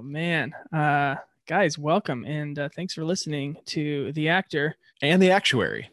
Oh 0.00 0.02
man, 0.02 0.54
uh, 0.72 1.16
guys, 1.46 1.76
welcome 1.76 2.24
and 2.24 2.58
uh, 2.58 2.70
thanks 2.74 2.94
for 2.94 3.04
listening 3.04 3.58
to 3.66 4.12
the 4.12 4.30
actor 4.30 4.76
and 5.02 5.20
the 5.20 5.30
actuary. 5.30 5.90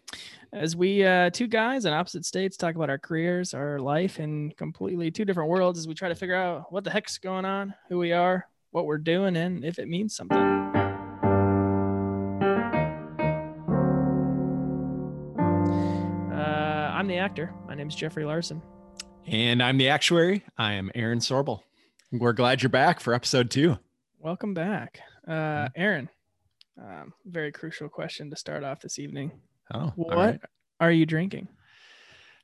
As 0.54 0.78
we 0.78 1.04
uh, 1.04 1.30
two 1.30 1.48
guys 1.48 1.84
in 1.84 1.92
opposite 1.92 2.24
states 2.24 2.56
talk 2.56 2.76
about 2.76 2.90
our 2.90 2.98
careers, 2.98 3.54
our 3.54 3.80
life 3.80 4.22
in 4.22 4.52
completely 4.52 5.12
two 5.12 5.26
different 5.26 5.50
worlds, 5.50 5.78
as 5.78 5.90
we 5.90 5.94
try 5.94 6.08
to 6.08 6.16
figure 6.16 6.38
out 6.38 6.72
what 6.72 6.86
the 6.86 6.90
heck's 6.90 7.18
going 7.18 7.44
on, 7.44 7.74
who 7.90 7.98
we 7.98 8.14
are, 8.14 8.48
what 8.72 8.86
we're 8.86 8.98
doing, 8.98 9.36
and 9.36 9.66
if 9.66 9.78
it 9.78 9.90
means 9.90 10.16
something. 10.16 10.38
Uh, 16.32 16.92
I'm 16.94 17.08
the 17.08 17.18
actor. 17.18 17.54
My 17.68 17.76
name 17.76 17.90
is 17.90 17.96
Jeffrey 17.96 18.24
Larson. 18.24 18.62
And 19.26 19.62
I'm 19.62 19.78
the 19.78 19.90
actuary. 19.90 20.46
I 20.58 20.76
am 20.76 20.92
Aaron 20.96 21.20
Sorbel. 21.20 21.60
We're 22.10 22.32
glad 22.32 22.64
you're 22.64 22.70
back 22.70 23.02
for 23.02 23.14
episode 23.14 23.52
two. 23.52 23.80
Welcome 24.28 24.54
back. 24.54 25.00
Uh, 25.26 25.32
Mm-hmm. 25.32 25.82
Aaron, 25.82 26.10
um, 26.78 27.14
very 27.26 27.50
crucial 27.54 27.88
question 27.88 28.30
to 28.30 28.36
start 28.36 28.66
off 28.66 28.82
this 28.82 29.00
evening. 29.00 29.32
Oh, 29.74 29.94
What 29.96 30.18
right. 30.18 30.40
are 30.82 30.92
you 30.92 31.06
drinking? 31.06 31.48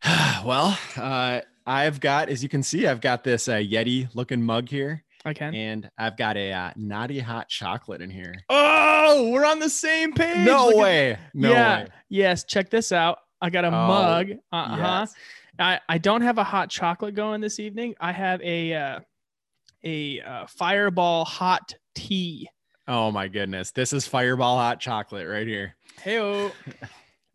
well, 0.45 0.79
uh, 0.95 1.41
I've 1.65 1.99
got, 1.99 2.29
as 2.29 2.41
you 2.41 2.47
can 2.47 2.63
see, 2.63 2.87
I've 2.87 3.01
got 3.01 3.25
this 3.25 3.49
uh, 3.49 3.55
Yeti 3.55 4.07
looking 4.15 4.41
mug 4.41 4.69
here, 4.69 5.03
I 5.25 5.33
can. 5.33 5.53
and 5.53 5.89
I've 5.97 6.15
got 6.15 6.37
a 6.37 6.53
uh, 6.53 6.71
naughty 6.77 7.19
hot 7.19 7.49
chocolate 7.49 8.01
in 8.01 8.09
here. 8.09 8.33
Oh, 8.47 9.29
we're 9.33 9.45
on 9.45 9.59
the 9.59 9.69
same 9.69 10.13
page. 10.13 10.37
No 10.45 10.67
Look 10.67 10.75
at- 10.75 10.81
way. 10.81 11.17
No 11.33 11.51
yeah. 11.51 11.79
way. 11.83 11.87
Yes. 12.07 12.45
Check 12.45 12.69
this 12.69 12.93
out. 12.93 13.17
I 13.41 13.49
got 13.49 13.65
a 13.65 13.67
Oh, 13.67 13.71
mug. 13.71 14.29
Uh 14.53 14.67
huh. 14.69 14.77
Yes. 15.01 15.13
I, 15.59 15.79
I 15.89 15.97
don't 15.97 16.21
have 16.21 16.37
a 16.37 16.45
hot 16.45 16.69
chocolate 16.69 17.13
going 17.13 17.41
this 17.41 17.59
evening. 17.59 17.93
I 17.99 18.13
have 18.13 18.41
a 18.41 18.73
uh, 18.73 18.99
a 19.83 20.21
uh, 20.21 20.45
Fireball 20.47 21.25
hot 21.25 21.73
tea. 21.95 22.49
Oh 22.87 23.11
my 23.11 23.27
goodness. 23.27 23.71
This 23.71 23.93
is 23.93 24.07
Fireball 24.07 24.57
hot 24.57 24.79
chocolate 24.79 25.27
right 25.27 25.47
here. 25.47 25.75
Hey, 26.01 26.17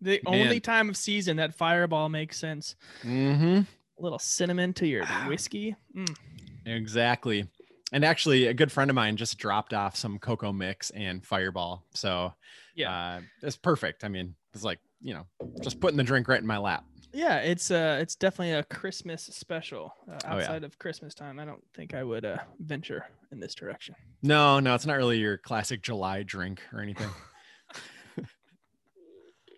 the 0.00 0.20
only 0.26 0.60
time 0.60 0.88
of 0.88 0.96
season 0.96 1.36
that 1.38 1.54
Fireball 1.54 2.08
makes 2.08 2.38
sense. 2.38 2.76
Mm-hmm. 3.02 3.60
A 3.60 4.02
little 4.02 4.18
cinnamon 4.18 4.72
to 4.74 4.86
your 4.86 5.06
whiskey. 5.26 5.74
Mm. 5.96 6.14
Exactly. 6.66 7.48
And 7.92 8.04
actually, 8.04 8.46
a 8.46 8.54
good 8.54 8.70
friend 8.70 8.90
of 8.90 8.94
mine 8.94 9.16
just 9.16 9.38
dropped 9.38 9.72
off 9.72 9.96
some 9.96 10.18
cocoa 10.18 10.52
mix 10.52 10.90
and 10.90 11.24
Fireball. 11.24 11.84
So 11.94 12.34
Yeah. 12.74 12.92
uh, 12.92 13.20
it's 13.42 13.56
perfect. 13.56 14.04
I 14.04 14.08
mean, 14.08 14.34
it's 14.54 14.64
like 14.64 14.78
you 15.00 15.14
know, 15.14 15.26
just 15.62 15.80
putting 15.80 15.96
the 15.96 16.02
drink 16.04 16.28
right 16.28 16.40
in 16.40 16.46
my 16.46 16.58
lap. 16.58 16.84
Yeah, 17.12 17.38
it's 17.38 17.70
uh, 17.70 17.98
it's 18.00 18.14
definitely 18.16 18.52
a 18.52 18.62
Christmas 18.64 19.22
special. 19.24 19.94
Uh, 20.10 20.18
Oh, 20.24 20.36
yeah. 20.36 20.42
outside 20.42 20.64
of 20.64 20.78
Christmas 20.78 21.14
time, 21.14 21.38
I 21.40 21.44
don't 21.44 21.62
think 21.74 21.94
I 21.94 22.04
would 22.04 22.24
uh, 22.24 22.38
venture 22.60 23.06
in 23.32 23.40
this 23.40 23.54
direction. 23.54 23.94
No, 24.22 24.60
no, 24.60 24.74
it's 24.74 24.84
not 24.86 24.96
really 24.98 25.18
your 25.18 25.38
classic 25.38 25.82
July 25.82 26.22
drink 26.22 26.60
or 26.72 26.80
anything. 26.80 27.08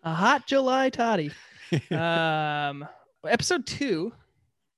A 0.02 0.14
hot 0.14 0.46
July 0.46 0.88
toddy. 0.90 1.30
um, 1.90 2.88
episode 3.26 3.66
two, 3.66 4.12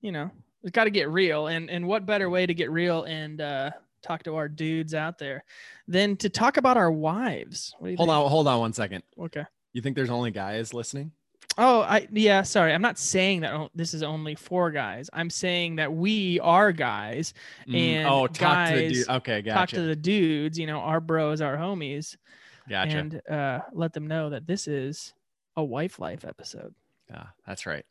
you 0.00 0.10
know, 0.10 0.30
it's 0.62 0.72
got 0.72 0.84
to 0.84 0.90
get 0.90 1.08
real, 1.10 1.46
and 1.46 1.70
and 1.70 1.86
what 1.86 2.06
better 2.06 2.28
way 2.28 2.44
to 2.44 2.54
get 2.54 2.70
real 2.72 3.04
and 3.04 3.40
uh, 3.40 3.70
talk 4.02 4.24
to 4.24 4.34
our 4.34 4.48
dudes 4.48 4.94
out 4.94 5.18
there 5.18 5.44
than 5.86 6.16
to 6.16 6.28
talk 6.28 6.56
about 6.56 6.76
our 6.76 6.90
wives? 6.90 7.74
What 7.78 7.86
do 7.86 7.90
you 7.92 7.96
hold 7.96 8.08
think? 8.08 8.16
on, 8.18 8.30
hold 8.30 8.48
on 8.48 8.58
one 8.60 8.72
second. 8.72 9.04
Okay. 9.18 9.44
You 9.72 9.80
think 9.80 9.94
there's 9.96 10.10
only 10.10 10.32
guys 10.32 10.74
listening? 10.74 11.12
Oh, 11.58 11.82
I 11.82 12.08
yeah. 12.12 12.42
Sorry, 12.42 12.72
I'm 12.72 12.80
not 12.82 12.98
saying 12.98 13.40
that 13.40 13.70
this 13.74 13.92
is 13.94 14.02
only 14.02 14.34
for 14.34 14.70
guys. 14.70 15.10
I'm 15.12 15.28
saying 15.28 15.76
that 15.76 15.92
we 15.92 16.40
are 16.40 16.72
guys. 16.72 17.34
Mm, 17.68 17.74
And 17.76 18.08
oh, 18.08 18.26
talk 18.26 18.68
to 18.70 18.74
the 18.74 18.80
guys, 18.88 18.92
dude. 18.92 19.08
Okay, 19.08 19.42
Talk 19.42 19.68
to 19.70 19.82
the 19.82 19.96
dudes, 19.96 20.58
you 20.58 20.66
know, 20.66 20.78
our 20.78 21.00
bros, 21.00 21.40
our 21.42 21.56
homies, 21.56 22.16
gotcha. 22.68 22.96
and 22.96 23.22
uh, 23.30 23.60
let 23.74 23.92
them 23.92 24.06
know 24.06 24.30
that 24.30 24.46
this 24.46 24.66
is 24.66 25.12
a 25.56 25.62
wife 25.62 25.98
life 25.98 26.24
episode. 26.24 26.74
yeah, 27.10 27.26
that's 27.46 27.66
right. 27.66 27.84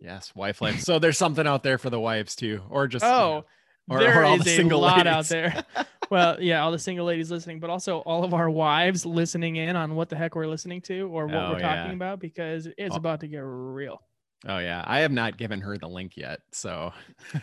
Yes, 0.00 0.32
wife 0.34 0.60
life. 0.60 0.80
so 0.80 0.98
there's 0.98 1.18
something 1.18 1.46
out 1.46 1.62
there 1.62 1.78
for 1.78 1.90
the 1.90 2.00
wives 2.00 2.34
too, 2.36 2.62
or 2.70 2.88
just 2.88 3.04
you 3.04 3.10
Oh, 3.10 3.44
know, 3.88 3.96
or- 3.96 4.00
there 4.00 4.24
or 4.24 4.34
is 4.36 4.58
a 4.58 4.62
lot 4.76 5.06
out 5.06 5.26
there. 5.26 5.64
well, 6.10 6.40
yeah, 6.42 6.62
all 6.62 6.72
the 6.72 6.78
single 6.78 7.06
ladies 7.06 7.30
listening, 7.30 7.60
but 7.60 7.70
also 7.70 7.98
all 8.00 8.24
of 8.24 8.32
our 8.34 8.48
wives 8.50 9.04
listening 9.06 9.56
in 9.56 9.76
on 9.76 9.94
what 9.94 10.08
the 10.08 10.16
heck 10.16 10.34
we're 10.34 10.46
listening 10.46 10.80
to 10.82 11.02
or 11.08 11.26
what 11.26 11.34
Oh, 11.36 11.52
we're 11.52 11.60
talking 11.60 11.86
yeah. 11.90 11.92
about 11.92 12.20
because 12.20 12.66
it's 12.78 12.94
Oh. 12.94 12.98
about 12.98 13.20
to 13.20 13.28
get 13.28 13.38
real. 13.40 14.00
oh 14.46 14.58
yeah, 14.58 14.84
I 14.86 15.00
have 15.00 15.10
not 15.12 15.36
given 15.36 15.60
her 15.62 15.76
the 15.76 15.88
link 15.88 16.16
yet, 16.16 16.40
so 16.52 16.92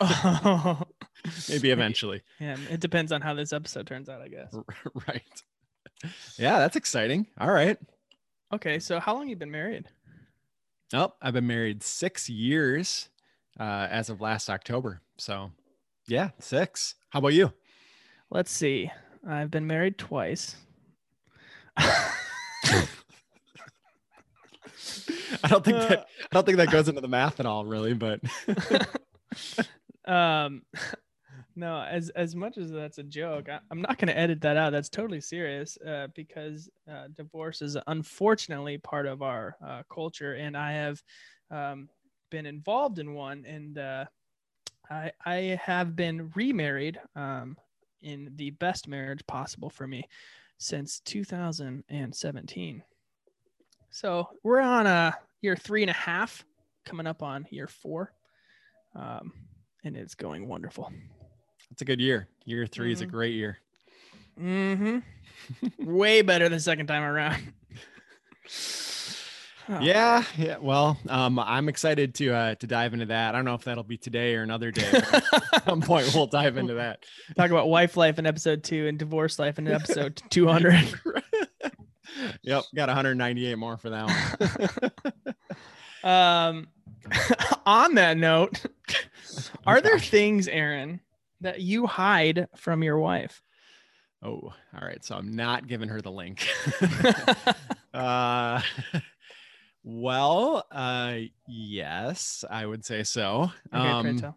maybe 1.48 1.70
eventually. 1.70 2.22
yeah, 2.40 2.56
it 2.70 2.80
depends 2.80 3.12
on 3.12 3.20
how 3.20 3.34
this 3.34 3.52
episode 3.52 3.86
turns 3.86 4.08
out, 4.08 4.22
I 4.22 4.28
guess. 4.28 4.54
right. 5.08 5.42
Yeah, 6.38 6.58
that's 6.58 6.76
exciting. 6.76 7.26
All 7.38 7.50
right. 7.50 7.78
Okay, 8.52 8.78
so 8.78 9.00
how 9.00 9.14
long 9.14 9.28
you 9.28 9.36
been 9.36 9.50
married? 9.50 9.86
Oh, 10.92 11.12
I've 11.20 11.34
been 11.34 11.46
married 11.46 11.82
six 11.82 12.28
years 12.28 13.08
uh, 13.58 13.88
as 13.90 14.08
of 14.10 14.20
last 14.20 14.48
October. 14.48 15.00
So, 15.18 15.50
yeah, 16.06 16.30
six. 16.38 16.94
How 17.10 17.18
about 17.18 17.32
you? 17.34 17.52
Let's 18.30 18.50
see. 18.50 18.90
I've 19.26 19.50
been 19.50 19.66
married 19.66 19.98
twice. 19.98 20.56
I 21.76 22.12
don't 25.48 25.64
think 25.64 25.76
Uh, 25.76 25.88
that 25.88 26.06
I 26.20 26.34
don't 26.34 26.44
think 26.44 26.58
that 26.58 26.70
goes 26.70 26.88
into 26.88 27.00
the 27.00 27.08
math 27.08 27.40
at 27.40 27.46
all, 27.46 27.64
really. 27.64 27.94
But 27.94 28.20
um 30.06 30.62
no 31.56 31.80
as 31.82 32.10
as 32.10 32.34
much 32.34 32.58
as 32.58 32.70
that's 32.70 32.98
a 32.98 33.02
joke 33.02 33.48
I, 33.48 33.58
i'm 33.70 33.82
not 33.82 33.98
going 33.98 34.08
to 34.08 34.18
edit 34.18 34.40
that 34.42 34.56
out 34.56 34.72
that's 34.72 34.88
totally 34.88 35.20
serious 35.20 35.76
uh, 35.86 36.08
because 36.14 36.68
uh, 36.90 37.08
divorce 37.14 37.62
is 37.62 37.76
unfortunately 37.86 38.78
part 38.78 39.06
of 39.06 39.22
our 39.22 39.56
uh, 39.64 39.82
culture 39.92 40.34
and 40.34 40.56
i 40.56 40.72
have 40.72 41.02
um, 41.50 41.88
been 42.30 42.46
involved 42.46 42.98
in 42.98 43.14
one 43.14 43.44
and 43.46 43.78
uh, 43.78 44.04
i 44.90 45.10
i 45.24 45.58
have 45.62 45.96
been 45.96 46.30
remarried 46.34 46.98
um, 47.16 47.56
in 48.06 48.30
the 48.36 48.50
best 48.50 48.86
marriage 48.88 49.26
possible 49.26 49.68
for 49.68 49.86
me 49.86 50.02
since 50.58 51.00
2017 51.00 52.82
so 53.90 54.28
we're 54.42 54.60
on 54.60 54.86
a 54.86 55.14
year 55.42 55.56
three 55.56 55.82
and 55.82 55.90
a 55.90 55.94
half 55.94 56.44
coming 56.84 57.06
up 57.06 57.22
on 57.22 57.46
year 57.50 57.66
four 57.66 58.12
um, 58.94 59.32
and 59.84 59.96
it's 59.96 60.14
going 60.14 60.48
wonderful. 60.48 60.90
it's 61.70 61.82
a 61.82 61.84
good 61.84 62.00
year. 62.00 62.28
Year 62.46 62.66
3 62.66 62.92
is 62.92 63.02
a 63.02 63.06
Mhm. 63.06 63.10
great 63.10 63.34
year. 63.34 63.58
Mm-hmm. 64.40 64.98
Way 65.96 66.22
better 66.22 66.48
the 66.48 66.58
second 66.60 66.86
time 66.86 67.02
around. 67.02 67.52
Oh, 69.68 69.80
Yeah, 69.80 70.22
yeah. 70.36 70.58
Well, 70.60 70.96
um, 71.08 71.38
I'm 71.38 71.68
excited 71.68 72.14
to 72.16 72.32
uh, 72.32 72.54
to 72.56 72.66
dive 72.66 72.92
into 72.94 73.06
that. 73.06 73.34
I 73.34 73.38
don't 73.38 73.44
know 73.44 73.54
if 73.54 73.64
that'll 73.64 73.82
be 73.84 73.96
today 73.96 74.34
or 74.36 74.42
another 74.42 74.70
day. 74.70 74.88
at 74.92 75.64
some 75.64 75.80
point, 75.80 76.12
we'll 76.14 76.26
dive 76.28 76.56
into 76.56 76.74
that. 76.74 77.04
Talk 77.36 77.50
about 77.50 77.68
wife 77.68 77.96
life 77.96 78.18
in 78.18 78.26
episode 78.26 78.62
two 78.62 78.86
and 78.86 78.98
divorce 78.98 79.38
life 79.38 79.58
in 79.58 79.66
episode 79.66 80.22
200. 80.30 80.74
yep, 82.42 82.64
got 82.74 82.88
198 82.88 83.56
more 83.56 83.76
for 83.76 83.90
that 83.90 85.34
one. 86.02 86.12
um, 86.12 86.68
on 87.66 87.94
that 87.96 88.16
note, 88.16 88.64
are 89.66 89.80
there 89.80 89.98
things, 89.98 90.46
Aaron, 90.48 91.00
that 91.40 91.60
you 91.60 91.86
hide 91.86 92.48
from 92.56 92.82
your 92.84 92.98
wife? 92.98 93.42
Oh, 94.22 94.40
all 94.74 94.80
right. 94.80 95.04
So 95.04 95.14
I'm 95.14 95.34
not 95.36 95.66
giving 95.66 95.88
her 95.88 96.00
the 96.00 96.10
link. 96.10 96.48
uh, 97.94 98.60
well, 99.88 100.66
uh, 100.72 101.14
yes, 101.46 102.44
I 102.50 102.66
would 102.66 102.84
say 102.84 103.04
so. 103.04 103.52
Okay, 103.72 104.08
Um, 104.08 104.34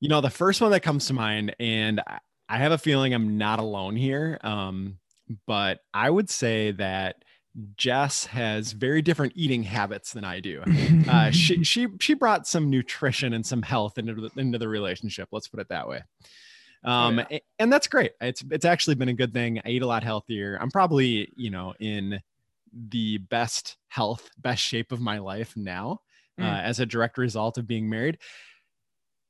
you 0.00 0.08
know, 0.08 0.20
the 0.20 0.30
first 0.30 0.60
one 0.60 0.70
that 0.70 0.80
comes 0.84 1.06
to 1.08 1.14
mind, 1.14 1.56
and 1.58 2.00
I- 2.06 2.20
have 2.58 2.70
a 2.72 2.78
feeling 2.78 3.12
I'm 3.12 3.36
not 3.36 3.58
alone 3.58 3.96
here. 3.96 4.38
Um, 4.42 4.98
but 5.46 5.80
I 5.92 6.08
would 6.08 6.30
say 6.30 6.70
that 6.72 7.24
Jess 7.76 8.24
has 8.26 8.70
very 8.72 9.02
different 9.02 9.32
eating 9.34 9.64
habits 9.64 10.12
than 10.12 10.24
I 10.24 10.38
do. 10.40 10.62
Uh, 11.08 11.30
she 11.32 11.62
she 11.64 11.88
she 12.00 12.14
brought 12.14 12.46
some 12.46 12.70
nutrition 12.70 13.32
and 13.34 13.44
some 13.44 13.60
health 13.62 13.98
into 13.98 14.14
the, 14.14 14.30
into 14.40 14.58
the 14.58 14.68
relationship. 14.68 15.28
Let's 15.32 15.48
put 15.48 15.58
it 15.60 15.68
that 15.70 15.88
way. 15.88 16.02
Um, 16.84 17.18
yeah. 17.18 17.26
a- 17.32 17.42
and 17.58 17.72
that's 17.72 17.88
great. 17.88 18.12
It's 18.20 18.42
it's 18.50 18.64
actually 18.64 18.94
been 18.94 19.08
a 19.08 19.14
good 19.14 19.34
thing. 19.34 19.60
I 19.64 19.70
eat 19.70 19.82
a 19.82 19.86
lot 19.86 20.04
healthier. 20.04 20.56
I'm 20.60 20.70
probably 20.70 21.32
you 21.36 21.50
know 21.50 21.74
in 21.80 22.20
the 22.72 23.18
best 23.18 23.76
health, 23.88 24.30
best 24.38 24.62
shape 24.62 24.92
of 24.92 25.00
my 25.00 25.18
life 25.18 25.56
now, 25.56 26.00
uh, 26.40 26.44
Mm. 26.44 26.62
as 26.62 26.80
a 26.80 26.86
direct 26.86 27.18
result 27.18 27.58
of 27.58 27.66
being 27.66 27.88
married. 27.88 28.18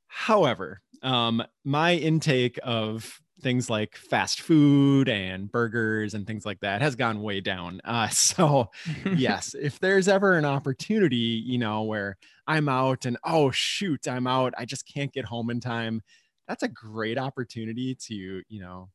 However, 0.07 0.83
um, 1.03 1.43
my 1.65 1.95
intake 1.95 2.59
of 2.63 3.21
things 3.41 3.71
like 3.71 3.97
fast 3.97 4.41
food 4.41 5.09
and 5.09 5.51
burgers 5.53 6.13
and 6.15 6.27
things 6.27 6.45
like 6.45 6.59
that 6.61 6.83
has 6.83 6.97
gone 6.97 7.23
way 7.23 7.41
down. 7.41 7.81
Uh, 7.85 8.09
so 8.09 8.71
yes, 9.13 9.55
if 9.55 9.79
there's 9.79 10.09
ever 10.09 10.37
an 10.37 10.45
opportunity, 10.45 11.17
you 11.17 11.59
know, 11.59 11.83
where 11.83 12.17
I'm 12.47 12.69
out 12.69 13.05
and 13.07 13.19
oh 13.25 13.51
shoot, 13.51 14.09
I'm 14.09 14.27
out, 14.27 14.55
I 14.59 14.65
just 14.65 14.87
can't 14.93 15.13
get 15.13 15.25
home 15.27 15.51
in 15.51 15.61
time. 15.61 16.03
that's 16.49 16.63
a 16.63 16.69
great 16.69 17.19
opportunity 17.19 17.95
to 17.95 18.15
you 18.49 18.61
know 18.61 18.91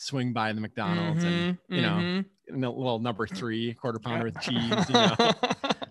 swing 0.00 0.32
by 0.32 0.52
the 0.52 0.60
McDonald's 0.60 1.24
and 1.24 1.34
Mhm, 1.34 1.58
you 1.68 1.82
know, 1.82 1.88
mhm. 2.04 2.24
and 2.46 2.64
a 2.64 2.70
little 2.70 3.00
number 3.00 3.26
three 3.26 3.74
quarter 3.74 3.98
pounder 3.98 4.24
with 4.26 4.40
cheese. 4.40 4.88
You 4.88 4.94
know. 4.94 5.16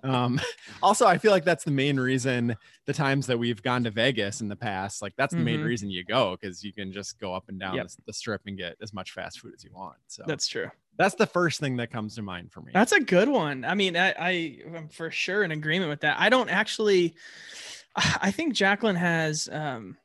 um, 0.03 0.39
also, 0.81 1.05
I 1.05 1.17
feel 1.17 1.31
like 1.31 1.43
that's 1.43 1.65
the 1.65 1.71
main 1.71 1.99
reason 1.99 2.55
the 2.85 2.93
times 2.93 3.27
that 3.27 3.37
we've 3.37 3.61
gone 3.61 3.83
to 3.83 3.91
Vegas 3.91 4.39
in 4.39 4.47
the 4.47 4.55
past, 4.55 5.01
like 5.01 5.13
that's 5.17 5.33
the 5.35 5.41
main 5.41 5.59
Mhm. 5.59 5.65
reason 5.65 5.89
you 5.89 6.05
go 6.05 6.37
because 6.39 6.63
you 6.63 6.71
can 6.71 6.93
just 6.93 7.19
go 7.19 7.33
up 7.33 7.49
and 7.49 7.59
down 7.59 7.75
Yep. 7.75 7.87
the, 7.89 7.97
the 8.07 8.13
strip 8.13 8.41
and 8.45 8.57
get 8.57 8.77
as 8.81 8.93
much 8.93 9.11
fast 9.11 9.41
food 9.41 9.53
as 9.55 9.63
you 9.63 9.71
want. 9.73 9.97
So 10.07 10.23
That's 10.25 10.47
true. 10.47 10.71
that's 10.97 11.15
the 11.15 11.27
first 11.27 11.59
thing 11.59 11.75
that 11.77 11.91
comes 11.91 12.15
to 12.15 12.21
mind 12.21 12.53
for 12.53 12.61
me. 12.61 12.71
That's 12.73 12.93
a 12.93 13.01
good 13.01 13.27
one. 13.27 13.65
I 13.65 13.75
mean, 13.75 13.97
I, 13.97 14.11
I 14.13 14.31
am 14.73 14.87
for 14.87 15.11
sure 15.11 15.43
in 15.43 15.51
agreement 15.51 15.89
with 15.89 15.99
that. 16.01 16.17
I 16.17 16.29
don't 16.29 16.49
actually. 16.49 17.13
I 17.97 18.31
think 18.31 18.53
Jacqueline 18.53 18.95
has. 18.95 19.49
um 19.51 19.97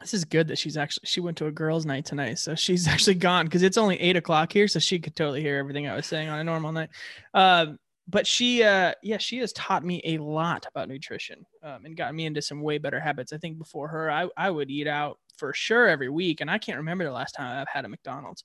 This 0.00 0.14
is 0.14 0.24
good 0.24 0.48
that 0.48 0.58
she's 0.58 0.76
actually 0.76 1.06
she 1.06 1.20
went 1.20 1.36
to 1.38 1.46
a 1.46 1.52
girls' 1.52 1.84
night 1.84 2.04
tonight, 2.04 2.38
so 2.38 2.54
she's 2.54 2.86
actually 2.88 3.14
gone 3.14 3.46
because 3.46 3.62
it's 3.62 3.78
only 3.78 4.00
eight 4.00 4.16
o'clock 4.16 4.52
here, 4.52 4.68
so 4.68 4.78
she 4.78 4.98
could 4.98 5.16
totally 5.16 5.40
hear 5.40 5.58
everything 5.58 5.88
I 5.88 5.96
was 5.96 6.06
saying 6.06 6.28
on 6.28 6.38
a 6.38 6.44
normal 6.44 6.72
night. 6.72 6.90
Um, 7.34 7.78
but 8.06 8.26
she, 8.26 8.62
uh, 8.62 8.94
yeah, 9.02 9.18
she 9.18 9.38
has 9.38 9.52
taught 9.52 9.84
me 9.84 10.00
a 10.04 10.18
lot 10.18 10.66
about 10.66 10.88
nutrition 10.88 11.44
um, 11.62 11.84
and 11.84 11.96
got 11.96 12.14
me 12.14 12.24
into 12.24 12.40
some 12.40 12.62
way 12.62 12.78
better 12.78 13.00
habits. 13.00 13.32
I 13.32 13.38
think 13.38 13.58
before 13.58 13.88
her, 13.88 14.10
I 14.10 14.28
I 14.36 14.50
would 14.50 14.70
eat 14.70 14.86
out 14.86 15.18
for 15.36 15.52
sure 15.52 15.88
every 15.88 16.08
week, 16.08 16.40
and 16.40 16.50
I 16.50 16.58
can't 16.58 16.78
remember 16.78 17.04
the 17.04 17.10
last 17.12 17.32
time 17.32 17.60
I've 17.60 17.68
had 17.68 17.84
a 17.84 17.88
McDonald's. 17.88 18.44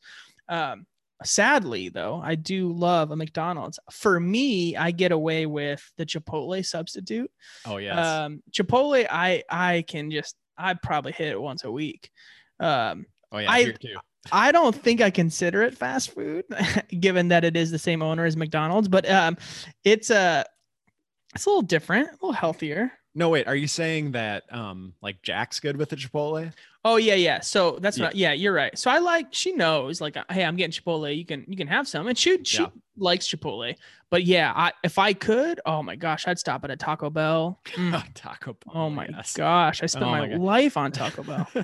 Um, 0.49 0.85
sadly 1.23 1.87
though 1.89 2.21
i 2.23 2.35
do 2.35 2.73
love 2.73 3.11
a 3.11 3.15
mcdonald's 3.15 3.79
for 3.91 4.19
me 4.19 4.75
i 4.75 4.91
get 4.91 5.11
away 5.11 5.45
with 5.45 5.81
the 5.97 6.05
chipotle 6.05 6.65
substitute 6.65 7.31
oh 7.65 7.77
yes. 7.77 7.97
um 7.97 8.41
chipotle 8.51 9.05
i 9.09 9.41
i 9.49 9.83
can 9.87 10.11
just 10.11 10.35
i 10.57 10.73
probably 10.73 11.11
hit 11.11 11.29
it 11.29 11.41
once 11.41 11.63
a 11.63 11.71
week 11.71 12.09
um 12.59 13.05
oh 13.31 13.37
yeah. 13.39 13.51
I- 13.51 13.63
here 13.63 13.73
too. 13.73 13.95
i 14.31 14.51
don't 14.51 14.75
think 14.75 15.01
i 15.01 15.09
consider 15.09 15.61
it 15.63 15.77
fast 15.77 16.11
food 16.13 16.45
given 16.99 17.27
that 17.29 17.43
it 17.43 17.55
is 17.57 17.71
the 17.71 17.79
same 17.79 18.01
owner 18.01 18.25
as 18.25 18.37
mcdonald's 18.37 18.87
but 18.87 19.09
um 19.09 19.37
it's 19.83 20.09
uh 20.11 20.43
it's 21.35 21.45
a 21.45 21.49
little 21.49 21.61
different 21.63 22.07
a 22.09 22.13
little 22.13 22.31
healthier 22.33 22.91
No, 23.15 23.29
wait. 23.29 23.47
Are 23.47 23.55
you 23.55 23.67
saying 23.67 24.13
that 24.13 24.43
um 24.51 24.93
like 25.01 25.21
Jack's 25.21 25.59
good 25.59 25.77
with 25.77 25.89
the 25.89 25.95
Chipotle? 25.95 26.51
Oh 26.85 26.97
yeah, 26.97 27.15
yeah. 27.15 27.39
So 27.39 27.77
that's 27.81 27.97
Yeah. 27.97 28.05
what. 28.05 28.15
Yeah, 28.15 28.33
you're 28.33 28.53
right. 28.53 28.77
So 28.77 28.91
I 28.91 28.99
like. 28.99 29.27
She 29.31 29.53
knows. 29.53 30.01
Like, 30.01 30.17
hey, 30.29 30.43
I'm 30.43 30.55
getting 30.57 30.71
Chipotle. 30.71 31.15
You 31.15 31.25
can 31.25 31.45
you 31.47 31.55
can 31.55 31.67
have 31.67 31.87
some, 31.87 32.07
and 32.07 32.17
she 32.17 32.43
she 32.43 32.63
Yeah. 32.63 32.69
likes 32.97 33.27
Chipotle. 33.27 33.75
But 34.09 34.25
yeah, 34.25 34.51
I 34.55 34.73
if 34.83 34.99
I 34.99 35.13
could, 35.13 35.59
oh 35.65 35.81
my 35.81 35.95
gosh, 35.95 36.27
I'd 36.27 36.37
stop 36.39 36.63
at 36.65 36.71
a 36.71 36.75
Taco 36.75 37.09
Bell. 37.09 37.59
Mm. 37.75 38.03
Taco 38.13 38.53
Bell. 38.65 38.73
Oh 38.75 38.89
my 38.89 39.07
yes. 39.09 39.33
gosh, 39.35 39.81
I 39.81 39.85
spent 39.85 40.05
Oh 40.05 40.11
my, 40.11 40.27
my 40.27 40.35
life 40.35 40.75
on 40.77 40.91
Taco 40.91 41.23
Bell. 41.23 41.47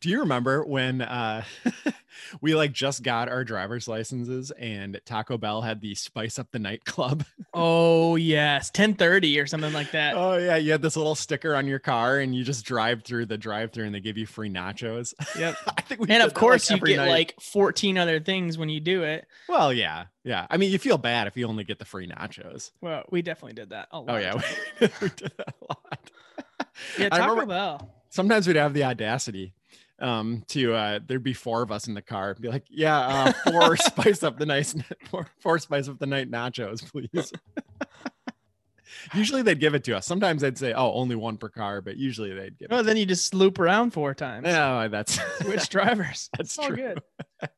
Do 0.00 0.08
you 0.08 0.20
remember 0.20 0.64
when 0.64 1.02
uh 1.02 1.44
we 2.40 2.54
like 2.54 2.72
just 2.72 3.02
got 3.02 3.28
our 3.28 3.44
driver's 3.44 3.86
licenses 3.86 4.50
and 4.52 5.00
Taco 5.04 5.36
Bell 5.38 5.60
had 5.62 5.80
the 5.80 5.94
Spice 5.94 6.38
Up 6.38 6.48
the 6.50 6.58
Night 6.58 6.84
Club? 6.84 7.24
oh 7.54 8.16
yes, 8.16 8.70
10:30 8.70 9.42
or 9.42 9.46
something 9.46 9.72
like 9.72 9.90
that. 9.92 10.14
Oh 10.16 10.36
yeah, 10.36 10.56
you 10.56 10.72
had 10.72 10.82
this 10.82 10.96
little 10.96 11.14
sticker 11.14 11.54
on 11.54 11.66
your 11.66 11.78
car 11.78 12.18
and 12.18 12.34
you 12.34 12.44
just 12.44 12.64
drive 12.64 13.02
through 13.04 13.26
the 13.26 13.38
drive-through 13.68 13.86
and 13.86 13.94
they 13.94 14.00
give 14.00 14.16
you 14.18 14.26
free 14.26 14.50
nachos. 14.50 15.14
Yep. 15.38 15.56
I 15.76 15.80
think 15.82 16.00
we 16.00 16.08
And 16.10 16.22
of 16.22 16.34
course, 16.34 16.70
like, 16.70 16.80
you 16.80 16.86
get 16.86 16.96
night. 16.96 17.10
like 17.10 17.34
14 17.40 17.96
other 17.98 18.18
things 18.20 18.58
when 18.58 18.68
you 18.68 18.80
do 18.80 19.02
it. 19.04 19.26
Well, 19.48 19.72
yeah. 19.72 20.06
Yeah. 20.24 20.46
I 20.50 20.56
mean, 20.56 20.72
you 20.72 20.78
feel 20.78 20.98
bad 20.98 21.26
if 21.28 21.36
you 21.36 21.46
only 21.46 21.64
get 21.64 21.78
the 21.78 21.84
free 21.84 22.08
nachos. 22.08 22.72
Well, 22.80 23.04
we 23.10 23.22
definitely 23.22 23.54
did 23.54 23.70
that 23.70 23.88
a 23.92 24.00
lot. 24.00 24.10
Oh 24.10 24.16
yeah, 24.18 24.34
we, 24.80 24.88
we 25.00 25.08
did 25.16 25.32
that 25.36 25.54
a 25.62 25.64
lot. 25.68 26.10
yeah. 26.98 27.08
Taco 27.10 27.46
Bell. 27.46 27.94
sometimes 28.08 28.46
we'd 28.46 28.56
have 28.56 28.74
the 28.74 28.84
audacity 28.84 29.54
um 30.00 30.44
to 30.46 30.72
uh 30.74 31.00
there'd 31.04 31.24
be 31.24 31.32
four 31.32 31.60
of 31.62 31.72
us 31.72 31.88
in 31.88 31.94
the 31.94 32.00
car 32.02 32.32
be 32.40 32.46
like 32.48 32.62
yeah 32.70 32.96
uh 32.98 33.32
four 33.50 33.76
spice 33.76 34.22
up 34.22 34.38
the 34.38 34.46
nice 34.46 34.72
four, 35.10 35.26
four 35.40 35.58
spice 35.58 35.88
up 35.88 35.98
the 35.98 36.06
night 36.06 36.30
nachos 36.30 36.88
please 36.88 37.32
usually 39.14 39.42
they'd 39.42 39.60
give 39.60 39.74
it 39.74 39.84
to 39.84 39.96
us 39.96 40.06
sometimes 40.06 40.42
they'd 40.42 40.58
say 40.58 40.72
oh 40.72 40.92
only 40.92 41.16
one 41.16 41.36
per 41.36 41.48
car 41.48 41.80
but 41.80 41.96
usually 41.96 42.32
they'd 42.34 42.58
give 42.58 42.68
Oh, 42.70 42.78
it 42.78 42.82
then 42.84 42.96
you 42.96 43.06
just 43.06 43.34
loop 43.34 43.58
around 43.58 43.92
four 43.92 44.14
times. 44.14 44.46
yeah 44.46 44.88
that's 44.88 45.18
Switch 45.42 45.68
drivers. 45.68 46.28
That's 46.36 46.50
It's 46.50 46.58
all 46.58 46.68
true. 46.68 46.76
good. 46.76 47.02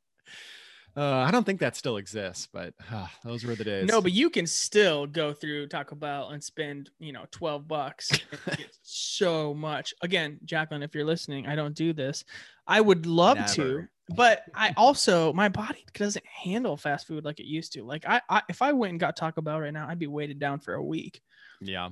uh 0.97 1.19
i 1.19 1.31
don't 1.31 1.45
think 1.47 1.61
that 1.61 1.77
still 1.77 1.99
exists 1.99 2.49
but 2.53 2.75
uh, 2.93 3.07
those 3.25 3.45
were 3.45 3.55
the 3.55 3.63
days 3.63 3.87
No, 3.87 4.01
but 4.01 4.11
you 4.11 4.29
can 4.29 4.45
still 4.47 5.07
go 5.07 5.33
through 5.33 5.69
Taco 5.69 5.95
Bell 5.95 6.31
and 6.31 6.43
spend, 6.43 6.91
you 6.99 7.13
know, 7.13 7.27
12 7.31 7.69
bucks 7.69 8.11
so 8.83 9.55
much. 9.55 9.95
Again, 10.03 10.39
Jacqueline, 10.45 10.83
if 10.83 10.95
you're 10.95 11.05
listening, 11.05 11.47
I 11.47 11.55
don't 11.55 11.75
do 11.75 11.93
this. 11.93 12.25
I 12.67 12.81
would 12.81 13.07
love 13.07 13.39
to, 13.55 13.63
Never. 13.65 13.91
But 14.15 14.43
I 14.55 14.75
also 14.77 15.33
my 15.33 15.49
body 15.49 15.85
doesn't 15.95 16.25
handle 16.27 16.77
fast 16.77 17.07
food 17.07 17.25
like 17.25 17.41
it 17.41 17.47
used 17.47 17.73
to. 17.75 17.85
Like 17.85 18.05
I, 18.07 18.21
I 18.29 18.43
if 18.49 18.63
I 18.63 18.73
went 18.73 18.91
and 18.93 19.01
got 19.01 19.17
Taco 19.17 19.41
Bell 19.41 19.61
right 19.61 19.73
now, 19.73 19.89
I'd 19.89 19.99
be 19.99 20.07
weighted 20.07 20.39
down 20.39 20.61
for 20.61 20.75
a 20.75 20.83
week. 20.83 21.21
Yeah. 21.61 21.91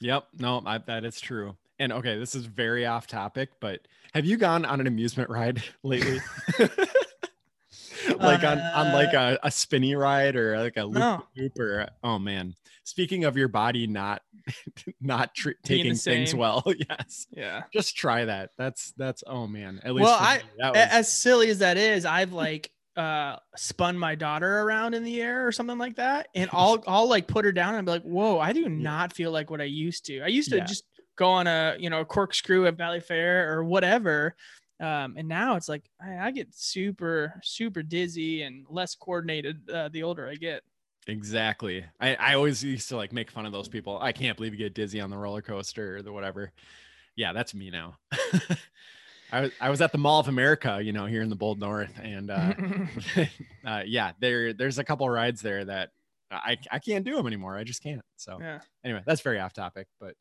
Yep. 0.00 0.26
No, 0.38 0.62
I, 0.66 0.78
that 0.78 1.04
is 1.04 1.20
true. 1.20 1.56
And 1.78 1.92
okay, 1.92 2.18
this 2.18 2.34
is 2.34 2.46
very 2.46 2.86
off 2.86 3.06
topic, 3.06 3.50
but 3.60 3.80
have 4.14 4.24
you 4.24 4.36
gone 4.36 4.64
on 4.64 4.80
an 4.80 4.86
amusement 4.86 5.30
ride 5.30 5.62
lately? 5.82 6.20
like 8.18 8.42
on, 8.44 8.58
on 8.58 8.92
like 8.92 9.12
a, 9.14 9.38
a 9.42 9.50
spinny 9.50 9.94
ride 9.94 10.36
or 10.36 10.58
like 10.58 10.76
a 10.76 10.84
loop 10.84 10.94
No. 10.98 11.24
loop 11.36 11.58
or 11.58 11.88
oh 12.02 12.18
man. 12.18 12.54
Speaking 12.84 13.24
of 13.24 13.36
your 13.36 13.48
body 13.48 13.86
not 13.86 14.22
not 15.00 15.34
tr- 15.34 15.50
taking 15.64 15.94
things 15.94 16.34
well, 16.34 16.64
yes. 16.90 17.26
Yeah. 17.30 17.62
Just 17.72 17.96
try 17.96 18.24
that. 18.24 18.50
That's 18.58 18.92
that's 18.96 19.22
oh 19.26 19.46
man. 19.46 19.80
At 19.84 19.94
least 19.94 20.04
Well, 20.04 20.18
I- 20.20 20.38
me, 20.38 20.42
was, 20.58 20.72
As 20.76 21.12
silly 21.12 21.48
as 21.50 21.58
that 21.60 21.76
is, 21.76 22.04
I've 22.04 22.32
like 22.32 22.70
uh 22.96 23.36
spun 23.56 23.96
my 23.96 24.14
daughter 24.14 24.60
around 24.60 24.92
in 24.94 25.02
the 25.02 25.22
air 25.22 25.46
or 25.46 25.50
something 25.52 25.78
like 25.78 25.96
that 25.96 26.28
and 26.34 26.50
I'll 26.52 26.84
I'll 26.86 27.08
like 27.08 27.26
put 27.26 27.46
her 27.46 27.50
down 27.52 27.74
and 27.74 27.86
be 27.86 27.92
like 27.92 28.02
whoa 28.02 28.38
I 28.38 28.52
do 28.52 28.68
not 28.68 29.14
feel 29.14 29.30
like 29.30 29.50
what 29.50 29.62
I 29.62 29.64
used 29.64 30.04
to 30.06 30.20
I 30.20 30.26
used 30.26 30.50
to 30.50 30.58
Yeah. 30.58 30.64
just 30.64 30.84
go 31.16 31.26
on 31.30 31.46
a 31.46 31.74
you 31.78 31.88
know 31.88 32.00
a 32.00 32.04
corkscrew 32.04 32.66
at 32.66 32.76
Valleyfair 32.76 33.48
or 33.48 33.64
whatever 33.64 34.36
um 34.82 35.14
and 35.16 35.28
now 35.28 35.56
it's 35.56 35.68
like 35.68 35.84
I, 36.00 36.26
I 36.26 36.30
get 36.30 36.54
super 36.54 37.40
super 37.42 37.82
dizzy 37.82 38.42
and 38.42 38.66
less 38.68 38.94
coordinated 38.94 39.70
uh, 39.70 39.88
the 39.88 40.02
older 40.02 40.28
I 40.28 40.34
get 40.34 40.62
Exactly. 41.08 41.84
I, 42.00 42.14
I 42.14 42.34
always 42.34 42.62
used 42.62 42.88
to 42.90 42.96
like 42.96 43.12
make 43.12 43.30
fun 43.30 43.44
of 43.46 43.52
those 43.52 43.68
people. 43.68 43.98
I 44.00 44.12
can't 44.12 44.36
believe 44.36 44.52
you 44.52 44.58
get 44.58 44.74
dizzy 44.74 45.00
on 45.00 45.10
the 45.10 45.18
roller 45.18 45.42
coaster 45.42 45.96
or 45.96 46.02
the 46.02 46.12
whatever. 46.12 46.52
Yeah, 47.16 47.32
that's 47.32 47.54
me 47.54 47.70
now. 47.70 47.96
I 49.32 49.40
was 49.40 49.50
I 49.60 49.70
was 49.70 49.80
at 49.80 49.92
the 49.92 49.98
Mall 49.98 50.20
of 50.20 50.28
America, 50.28 50.78
you 50.82 50.92
know, 50.92 51.06
here 51.06 51.22
in 51.22 51.30
the 51.30 51.36
Bold 51.36 51.58
North, 51.58 51.98
and 52.02 52.30
uh, 52.30 52.52
uh, 53.66 53.82
yeah, 53.86 54.12
there 54.20 54.52
there's 54.52 54.78
a 54.78 54.84
couple 54.84 55.08
rides 55.08 55.42
there 55.42 55.64
that 55.64 55.90
I 56.32 56.58
I 56.70 56.78
can't 56.78 57.04
do 57.04 57.14
them 57.16 57.26
anymore. 57.26 57.56
I 57.56 57.64
just 57.64 57.82
can't. 57.82 58.02
So 58.16 58.38
yeah 58.40 58.60
anyway, 58.84 59.02
that's 59.06 59.20
very 59.20 59.38
off 59.40 59.52
topic, 59.52 59.86
but 60.00 60.14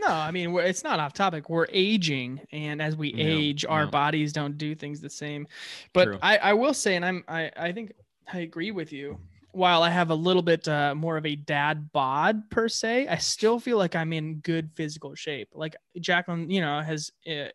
no 0.00 0.08
I 0.08 0.30
mean 0.30 0.56
it's 0.58 0.84
not 0.84 1.00
off 1.00 1.12
topic 1.12 1.48
we're 1.48 1.66
aging 1.70 2.40
and 2.52 2.80
as 2.80 2.96
we 2.96 3.12
Yeah, 3.14 3.24
age 3.24 3.64
our 3.66 3.86
bodies 3.86 4.32
don't 4.32 4.56
do 4.58 4.74
things 4.74 5.00
the 5.00 5.10
same 5.10 5.46
but 5.92 6.04
True. 6.04 6.18
I, 6.22 6.38
I 6.38 6.52
will 6.54 6.74
say 6.74 6.96
and 6.96 7.04
i'm 7.04 7.24
I, 7.28 7.50
I 7.56 7.72
think 7.72 7.92
i 8.32 8.38
agree 8.38 8.70
with 8.70 8.92
you 8.92 9.18
while 9.52 9.82
i 9.82 9.90
have 9.90 10.10
a 10.10 10.14
little 10.14 10.42
bit 10.42 10.66
uh, 10.68 10.94
more 10.94 11.16
of 11.16 11.26
a 11.26 11.36
dad 11.36 11.92
bod 11.92 12.48
per 12.50 12.68
se 12.68 13.08
i 13.08 13.16
still 13.16 13.58
feel 13.58 13.78
like 13.78 13.94
i'm 13.94 14.12
in 14.12 14.36
good 14.36 14.70
physical 14.74 15.14
shape 15.14 15.48
like 15.54 15.76
jacqueline 16.00 16.50
you 16.50 16.60
know 16.60 16.80
has 16.80 17.10
uh, 17.30 17.48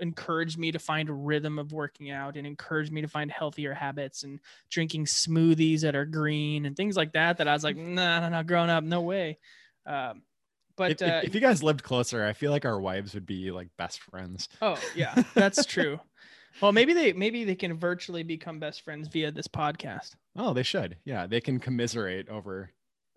encouraged 0.00 0.58
me 0.58 0.72
to 0.72 0.78
find 0.78 1.08
a 1.08 1.12
rhythm 1.12 1.58
of 1.58 1.72
working 1.72 2.10
out 2.10 2.36
and 2.36 2.46
encouraged 2.46 2.90
me 2.92 3.00
to 3.02 3.08
find 3.08 3.30
healthier 3.30 3.74
habits 3.74 4.22
and 4.22 4.40
drinking 4.70 5.04
smoothies 5.06 5.80
that 5.82 5.94
are 5.94 6.04
green 6.06 6.64
and 6.66 6.76
things 6.76 6.96
like 6.96 7.12
that 7.12 7.38
that 7.38 7.46
i 7.48 7.52
was 7.52 7.62
like 7.64 7.76
no 7.76 8.20
no 8.20 8.28
no 8.28 8.42
growing 8.42 8.70
up 8.70 8.82
no 8.84 9.00
way 9.00 9.38
um, 9.86 10.22
but 10.76 10.92
if, 10.92 11.02
if- 11.02 11.08
uh, 11.08 11.20
if 11.24 11.34
you 11.34 11.40
guys 11.40 11.62
lived 11.62 11.82
closer, 11.82 12.24
I 12.24 12.32
feel 12.32 12.50
like 12.50 12.64
our 12.64 12.80
wives 12.80 13.12
would 13.14 13.26
be 13.26 13.50
like 13.50 13.68
best 13.76 14.00
friends. 14.00 14.48
Oh 14.62 14.78
yeah, 14.94 15.14
that's 15.34 15.66
true. 15.66 16.00
well, 16.62 16.72
maybe 16.72 16.92
they 16.94 17.12
maybe 17.12 17.44
they 17.44 17.54
can 17.54 17.74
virtually 17.76 18.22
become 18.22 18.60
best 18.60 18.82
friends 18.82 19.08
via 19.08 19.30
this 19.30 19.48
podcast. 19.48 20.14
Oh, 20.36 20.52
they 20.54 20.62
should. 20.62 20.96
Yeah, 21.04 21.26
they 21.26 21.40
can 21.40 21.58
commiserate 21.58 22.28
over 22.30 22.70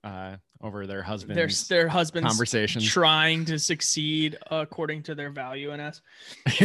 uh 0.03 0.35
over 0.61 0.87
their 0.87 0.97
Their 0.97 1.03
husbands 1.03 1.67
their 1.67 1.87
husbands 1.87 2.27
conversations. 2.29 2.85
trying 2.85 3.45
to 3.45 3.59
succeed 3.59 4.37
according 4.49 5.03
to 5.03 5.15
their 5.15 5.29
value 5.29 5.71
in 5.71 5.79
us. 5.79 6.01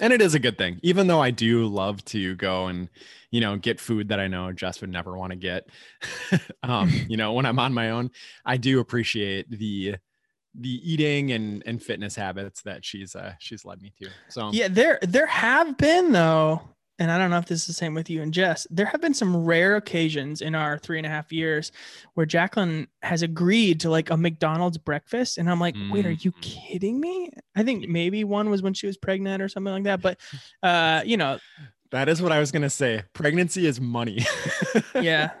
and 0.00 0.12
it 0.12 0.20
is 0.20 0.34
a 0.34 0.38
good 0.38 0.58
thing, 0.58 0.80
even 0.82 1.06
though 1.06 1.20
I 1.20 1.30
do 1.30 1.66
love 1.66 2.04
to 2.06 2.34
go 2.36 2.66
and, 2.66 2.88
you 3.30 3.40
know, 3.40 3.56
get 3.56 3.78
food 3.80 4.08
that 4.08 4.18
I 4.18 4.26
know 4.26 4.50
Jess 4.52 4.80
would 4.80 4.90
never 4.90 5.16
want 5.16 5.30
to 5.30 5.36
get. 5.36 5.68
um, 6.62 6.90
you 7.08 7.16
know, 7.16 7.32
when 7.34 7.46
I'm 7.46 7.58
on 7.58 7.72
my 7.72 7.90
own, 7.90 8.10
I 8.44 8.56
do 8.56 8.80
appreciate 8.80 9.50
the 9.50 9.96
the 10.54 10.92
eating 10.92 11.32
and 11.32 11.62
and 11.64 11.82
fitness 11.82 12.14
habits 12.14 12.60
that 12.62 12.84
she's 12.84 13.16
uh 13.16 13.32
she's 13.38 13.64
led 13.64 13.80
me 13.80 13.92
to. 14.00 14.08
So 14.28 14.50
Yeah, 14.52 14.68
there 14.68 14.98
there 15.02 15.26
have 15.26 15.78
been 15.78 16.12
though, 16.12 16.62
and 17.02 17.10
I 17.10 17.18
don't 17.18 17.30
know 17.30 17.38
if 17.38 17.46
this 17.46 17.62
is 17.62 17.66
the 17.66 17.72
same 17.72 17.94
with 17.94 18.08
you 18.08 18.22
and 18.22 18.32
Jess, 18.32 18.64
there 18.70 18.86
have 18.86 19.00
been 19.00 19.12
some 19.12 19.36
rare 19.36 19.74
occasions 19.74 20.40
in 20.40 20.54
our 20.54 20.78
three 20.78 20.98
and 20.98 21.06
a 21.06 21.10
half 21.10 21.32
years 21.32 21.72
where 22.14 22.24
Jacqueline 22.24 22.86
has 23.02 23.22
agreed 23.22 23.80
to 23.80 23.90
like 23.90 24.10
a 24.10 24.16
McDonald's 24.16 24.78
breakfast. 24.78 25.36
And 25.36 25.50
I'm 25.50 25.58
like, 25.58 25.74
mm. 25.74 25.90
wait, 25.90 26.06
are 26.06 26.12
you 26.12 26.30
mm-hmm. 26.30 26.40
kidding 26.40 27.00
me? 27.00 27.30
I 27.56 27.64
think 27.64 27.88
maybe 27.88 28.22
one 28.22 28.50
was 28.50 28.62
when 28.62 28.72
she 28.72 28.86
was 28.86 28.96
pregnant 28.96 29.42
or 29.42 29.48
something 29.48 29.72
like 29.72 29.82
that. 29.82 30.00
But, 30.00 30.20
uh, 30.62 31.02
you 31.04 31.16
know, 31.16 31.40
that 31.90 32.08
is 32.08 32.22
what 32.22 32.30
I 32.30 32.38
was 32.38 32.52
going 32.52 32.62
to 32.62 32.70
say. 32.70 33.02
Pregnancy 33.14 33.66
is 33.66 33.80
money. 33.80 34.24
yeah. 34.94 35.32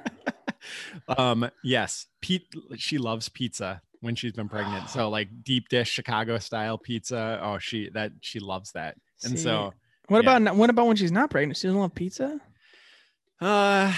um, 1.16 1.48
yes. 1.62 2.08
Pete, 2.22 2.52
she 2.74 2.98
loves 2.98 3.28
pizza 3.28 3.82
when 4.00 4.16
she's 4.16 4.32
been 4.32 4.48
pregnant. 4.48 4.90
So 4.90 5.08
like 5.10 5.28
deep 5.44 5.68
dish 5.68 5.92
Chicago 5.92 6.38
style 6.38 6.76
pizza. 6.76 7.38
Oh, 7.40 7.58
she, 7.58 7.88
that 7.90 8.10
she 8.20 8.40
loves 8.40 8.72
that. 8.72 8.96
And 9.22 9.38
See, 9.38 9.44
so 9.44 9.74
what 10.08 10.24
yeah. 10.24 10.36
about 10.36 10.56
what 10.56 10.70
about 10.70 10.86
when 10.86 10.96
she's 10.96 11.12
not 11.12 11.30
pregnant? 11.30 11.56
She 11.56 11.66
doesn't 11.66 11.80
love 11.80 11.94
pizza. 11.94 12.40
Uh, 13.40 13.92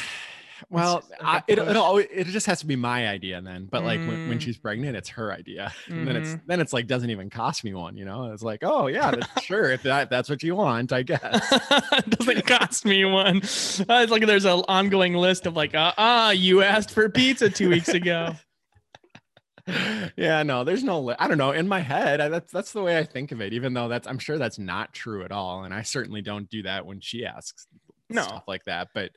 well, 0.71 1.05
I, 1.21 1.43
it 1.47 1.59
it 1.59 1.77
always, 1.77 2.07
it 2.11 2.27
just 2.29 2.47
has 2.47 2.61
to 2.61 2.67
be 2.67 2.77
my 2.77 3.09
idea 3.09 3.41
then. 3.43 3.69
But 3.71 3.85
like 3.85 4.01
mm. 4.01 4.09
when, 4.09 4.29
when 4.29 4.39
mm. 4.39 4.41
she's 4.41 4.57
pregnant, 4.57 4.97
it's 4.97 5.09
her 5.11 5.33
idea. 5.33 5.73
Mm-hmm. 5.85 5.99
And 5.99 6.09
then 6.09 6.17
it's 6.17 6.29
mm-hmm. 6.31 6.47
then 6.47 6.61
it's 6.61 6.73
like 6.73 6.87
doesn't 6.87 7.11
even 7.11 7.31
cost 7.31 7.65
me 7.65 7.75
one. 7.75 7.97
You 7.97 8.05
know, 8.05 8.33
it's 8.33 8.43
like 8.43 8.61
oh 8.63 8.87
yeah, 8.87 9.15
sure 9.43 9.71
if 9.71 9.83
that 9.83 10.11
that's 10.11 10.31
what 10.31 10.43
you 10.43 10.55
want, 10.55 10.93
I 10.93 11.03
guess. 11.03 11.61
doesn't 12.09 12.47
cost 12.47 12.85
me 12.85 13.05
one. 13.05 13.39
Uh, 13.39 14.03
it's 14.03 14.11
like 14.11 14.27
there's 14.27 14.45
an 14.45 14.63
ongoing 14.69 15.15
list 15.15 15.47
of 15.47 15.57
like 15.57 15.75
uh 15.75 15.93
ah, 15.99 16.29
uh, 16.29 16.31
you 16.31 16.63
asked 16.63 16.91
for 16.91 17.09
pizza 17.09 17.51
two 17.51 17.71
weeks 17.71 17.89
ago 17.89 18.35
yeah, 20.17 20.43
no, 20.43 20.65
there's 20.65 20.85
no, 20.85 21.15
I 21.19 21.27
don't 21.27 21.39
know. 21.39 21.53
In 21.53 21.67
my 21.67 21.81
head, 21.81 22.21
I, 22.21 22.29
that's 22.29 22.53
that's 22.53 22.73
the 22.73 22.83
way 22.83 22.99
I 22.99 23.05
think 23.05 23.33
of 23.33 23.41
it. 23.41 23.53
Even 23.53 23.73
though 23.73 23.89
that's, 23.89 24.07
I'm 24.07 24.19
sure 24.19 24.37
that's 24.37 24.59
not 24.59 24.93
true 24.93 25.25
at 25.25 25.33
all, 25.33 25.65
and 25.65 25.73
I 25.73 25.83
certainly 25.83 26.21
don't 26.21 26.51
do 26.51 26.63
that 26.65 26.85
when 26.85 27.01
she 27.01 27.25
asks 27.25 27.67
no. 28.11 28.23
stuff 28.23 28.45
like 28.47 28.65
that. 28.65 28.89
But 28.95 29.13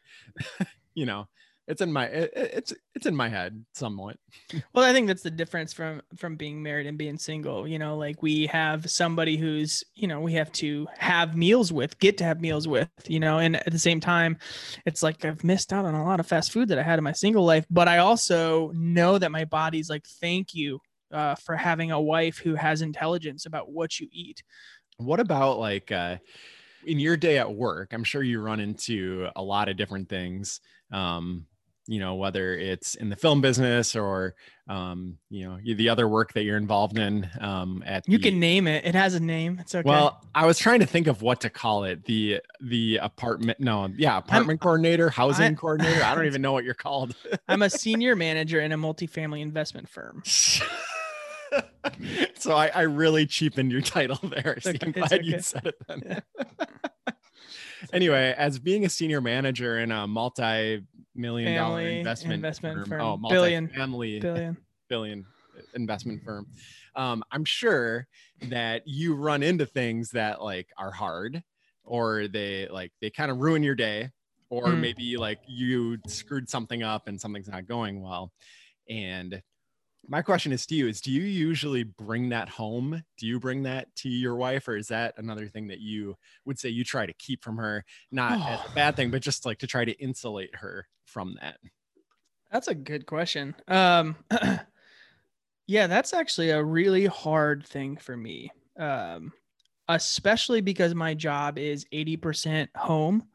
you 0.93 1.05
know, 1.05 1.27
it's 1.67 1.81
in 1.81 1.91
my 1.91 2.05
it, 2.05 2.31
it's 2.35 2.73
it's 2.95 3.05
in 3.05 3.15
my 3.15 3.29
head 3.29 3.65
somewhat. 3.73 4.17
Well 4.73 4.85
i 4.85 4.93
think 4.93 5.07
that's 5.07 5.23
the 5.23 5.31
difference 5.31 5.73
from 5.73 6.01
from 6.15 6.35
being 6.35 6.61
married 6.61 6.87
and 6.87 6.97
being 6.97 7.17
single 7.17 7.67
you 7.67 7.79
know 7.79 7.97
like 7.97 8.21
we 8.21 8.47
have 8.47 8.89
somebody 8.89 9.37
who's 9.37 9.83
you 9.95 10.07
know 10.07 10.21
we 10.21 10.33
have 10.33 10.51
to 10.53 10.87
have 10.97 11.35
meals 11.35 11.71
with 11.73 11.99
get 11.99 12.17
to 12.19 12.23
have 12.23 12.41
meals 12.41 12.67
with 12.67 12.89
you 13.07 13.19
know 13.19 13.39
and 13.39 13.55
at 13.55 13.71
the 13.71 13.79
same 13.79 13.99
time 13.99 14.37
it's 14.85 15.03
like 15.03 15.25
i've 15.25 15.43
missed 15.43 15.73
out 15.73 15.85
on 15.85 15.95
a 15.95 16.05
lot 16.05 16.19
of 16.19 16.27
fast 16.27 16.51
food 16.51 16.69
that 16.69 16.79
i 16.79 16.83
had 16.83 16.99
in 16.99 17.03
my 17.03 17.11
single 17.11 17.45
life 17.45 17.65
but 17.69 17.87
i 17.87 17.97
also 17.97 18.71
know 18.73 19.17
that 19.17 19.31
my 19.31 19.45
body's 19.45 19.89
like 19.89 20.05
thank 20.05 20.53
you 20.53 20.79
uh, 21.11 21.35
for 21.35 21.55
having 21.55 21.91
a 21.91 22.01
wife 22.01 22.37
who 22.37 22.55
has 22.55 22.81
intelligence 22.81 23.45
about 23.45 23.71
what 23.71 23.97
you 23.97 24.09
eat. 24.11 24.43
What 24.97 25.21
about 25.21 25.57
like 25.57 25.91
uh 25.91 26.17
in 26.85 26.99
your 26.99 27.17
day 27.17 27.37
at 27.37 27.53
work 27.53 27.91
i'm 27.91 28.03
sure 28.03 28.23
you 28.23 28.39
run 28.39 28.59
into 28.59 29.27
a 29.35 29.43
lot 29.43 29.67
of 29.67 29.77
different 29.77 30.07
things 30.07 30.61
um 30.91 31.45
you 31.87 31.99
know 31.99 32.15
whether 32.15 32.53
it's 32.53 32.95
in 32.95 33.09
the 33.09 33.15
film 33.15 33.41
business 33.41 33.95
or 33.95 34.35
um, 34.69 35.17
you 35.29 35.47
know 35.47 35.57
the 35.63 35.89
other 35.89 36.07
work 36.07 36.33
that 36.33 36.43
you're 36.43 36.57
involved 36.57 36.97
in 36.97 37.29
um, 37.39 37.81
at 37.85 38.07
you 38.07 38.17
the, 38.17 38.29
can 38.29 38.39
name 38.39 38.67
it. 38.67 38.85
It 38.85 38.95
has 38.95 39.15
a 39.15 39.19
name. 39.19 39.57
It's 39.59 39.73
okay. 39.73 39.87
Well 39.87 40.21
i 40.35 40.45
was 40.45 40.59
trying 40.59 40.81
to 40.81 40.85
think 40.85 41.07
of 41.07 41.21
what 41.21 41.41
to 41.41 41.49
call 41.49 41.85
it. 41.85 42.05
The 42.05 42.41
the 42.61 42.97
apartment 42.97 43.59
no 43.59 43.89
yeah 43.97 44.17
apartment 44.17 44.57
I'm, 44.57 44.63
coordinator 44.63 45.09
housing 45.09 45.45
I, 45.45 45.53
coordinator. 45.53 46.03
I 46.03 46.13
don't 46.13 46.25
even 46.27 46.41
know 46.41 46.51
what 46.51 46.65
you're 46.65 46.73
called. 46.73 47.15
I'm 47.47 47.61
a 47.61 47.69
senior 47.69 48.15
manager 48.15 48.59
in 48.59 48.71
a 48.71 48.77
multifamily 48.77 49.41
investment 49.41 49.89
firm. 49.89 50.23
So 52.37 52.53
I, 52.53 52.67
I 52.67 52.81
really 52.81 53.25
cheapened 53.25 53.71
your 53.71 53.81
title 53.81 54.19
there. 54.21 54.57
So 54.61 54.73
i'm 54.81 54.91
glad 54.91 55.13
okay. 55.13 55.23
you 55.23 55.39
said 55.39 55.65
it 55.65 55.75
then. 55.87 56.01
Yeah. 56.05 57.13
anyway 57.93 58.35
as 58.37 58.59
being 58.59 58.85
a 58.85 58.89
senior 58.89 59.21
manager 59.21 59.79
in 59.79 59.91
a 59.91 60.05
multi 60.05 60.83
million 61.17 61.55
dollar 61.55 61.81
investment, 61.81 62.35
investment 62.35 62.77
firm. 62.79 62.85
firm. 62.89 63.01
Oh, 63.01 63.29
billion 63.29 63.67
family 63.67 64.19
billion 64.19 64.57
billion 64.89 65.25
investment 65.73 66.23
firm. 66.23 66.47
Um, 66.95 67.23
I'm 67.31 67.45
sure 67.45 68.07
that 68.43 68.83
you 68.85 69.15
run 69.15 69.43
into 69.43 69.65
things 69.65 70.11
that 70.11 70.41
like 70.41 70.69
are 70.77 70.91
hard 70.91 71.43
or 71.83 72.27
they 72.27 72.67
like 72.67 72.91
they 73.01 73.09
kind 73.09 73.31
of 73.31 73.37
ruin 73.37 73.63
your 73.63 73.75
day 73.75 74.09
or 74.49 74.67
mm. 74.67 74.79
maybe 74.79 75.17
like 75.17 75.39
you 75.47 75.97
screwed 76.07 76.49
something 76.49 76.83
up 76.83 77.07
and 77.07 77.19
something's 77.19 77.47
not 77.47 77.67
going 77.67 78.01
well 78.01 78.31
and 78.89 79.41
my 80.07 80.21
question 80.21 80.51
is 80.51 80.65
to 80.67 80.75
you 80.75 80.87
is 80.87 81.01
do 81.01 81.11
you 81.11 81.21
usually 81.21 81.83
bring 81.83 82.29
that 82.29 82.49
home? 82.49 83.03
Do 83.17 83.27
you 83.27 83.39
bring 83.39 83.63
that 83.63 83.93
to 83.97 84.09
your 84.09 84.35
wife 84.35 84.67
or 84.67 84.77
is 84.77 84.87
that 84.87 85.15
another 85.17 85.47
thing 85.47 85.67
that 85.67 85.79
you 85.79 86.15
would 86.45 86.59
say 86.59 86.69
you 86.69 86.83
try 86.83 87.05
to 87.05 87.13
keep 87.13 87.43
from 87.43 87.57
her? 87.57 87.83
Not 88.11 88.39
oh. 88.39 88.47
as 88.47 88.71
a 88.71 88.75
bad 88.75 88.95
thing 88.95 89.11
but 89.11 89.21
just 89.21 89.45
like 89.45 89.59
to 89.59 89.67
try 89.67 89.85
to 89.85 89.91
insulate 89.93 90.55
her 90.55 90.87
from 91.05 91.37
that. 91.41 91.57
That's 92.51 92.67
a 92.67 92.75
good 92.75 93.05
question. 93.05 93.55
Um 93.67 94.15
yeah 95.67 95.87
that's 95.87 96.13
actually 96.13 96.51
a 96.51 96.63
really 96.63 97.05
hard 97.05 97.65
thing 97.65 97.97
for 97.97 98.15
me 98.15 98.49
um 98.79 99.33
especially 99.89 100.61
because 100.61 100.95
my 100.95 101.13
job 101.13 101.57
is 101.57 101.85
80% 101.93 102.69
home. 102.75 103.27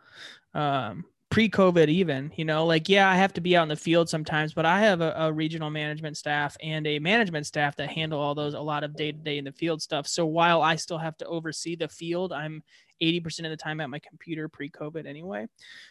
Um 0.55 1.05
pre-COVID 1.33 1.89
even, 1.89 2.31
you 2.37 2.45
know, 2.45 2.67
like, 2.67 2.91
yeah, 2.91 3.09
I 3.09 3.17
have 3.17 3.33
to 3.33 3.41
be 3.41 3.57
out 3.57 3.63
in 3.63 3.71
the 3.71 3.75
field 3.75 4.07
sometimes, 4.07 4.53
but 4.53 4.67
I 4.67 4.81
have 4.81 5.01
a, 5.01 5.15
a 5.17 5.33
regional 5.33 5.71
management 5.71 6.19
staff 6.19 6.59
and 6.63 6.87
a 6.87 6.99
management 6.99 7.47
staff 7.47 7.75
that 7.77 7.89
handle 7.89 8.21
all 8.21 8.35
those, 8.35 8.53
a 8.53 8.61
lot 8.61 8.85
of 8.85 8.95
day 8.95 9.13
to 9.13 9.19
day 9.19 9.39
in 9.39 9.45
the 9.47 9.53
field 9.53 9.81
stuff. 9.81 10.07
So 10.07 10.27
while 10.27 10.61
I 10.61 10.77
still 10.77 10.99
have 10.99 11.17
to 11.17 11.25
oversee 11.25 11.75
the 11.75 11.89
field, 11.89 12.35
I'm 12.35 12.63
80% 13.03 13.45
of 13.45 13.51
the 13.51 13.57
time 13.57 13.81
at 13.81 13.89
my 13.89 13.99
computer 13.99 14.47
pre-COVID 14.47 15.07
anyway. 15.07 15.47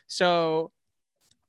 So 0.05 0.71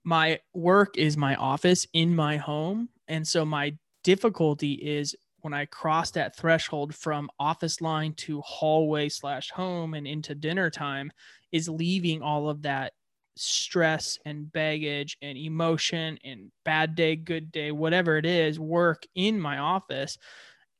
my 0.04 0.40
work 0.54 0.96
is 0.96 1.18
my 1.18 1.34
office 1.34 1.86
in 1.92 2.16
my 2.16 2.38
home. 2.38 2.88
And 3.08 3.28
so 3.28 3.44
my 3.44 3.76
difficulty 4.04 4.72
is 4.72 5.14
when 5.42 5.52
I 5.52 5.66
cross 5.66 6.12
that 6.12 6.34
threshold 6.34 6.94
from 6.94 7.28
office 7.38 7.82
line 7.82 8.14
to 8.14 8.40
hallway 8.40 9.10
slash 9.10 9.50
home 9.50 9.92
and 9.92 10.06
into 10.06 10.34
dinner 10.34 10.70
time 10.70 11.12
is 11.52 11.68
leaving 11.68 12.22
all 12.22 12.48
of 12.48 12.62
that 12.62 12.94
stress 13.36 14.18
and 14.24 14.52
baggage 14.52 15.16
and 15.22 15.38
emotion 15.38 16.18
and 16.24 16.50
bad 16.64 16.94
day, 16.94 17.16
good 17.16 17.50
day, 17.52 17.72
whatever 17.72 18.16
it 18.16 18.26
is, 18.26 18.58
work 18.58 19.04
in 19.14 19.40
my 19.40 19.58
office 19.58 20.18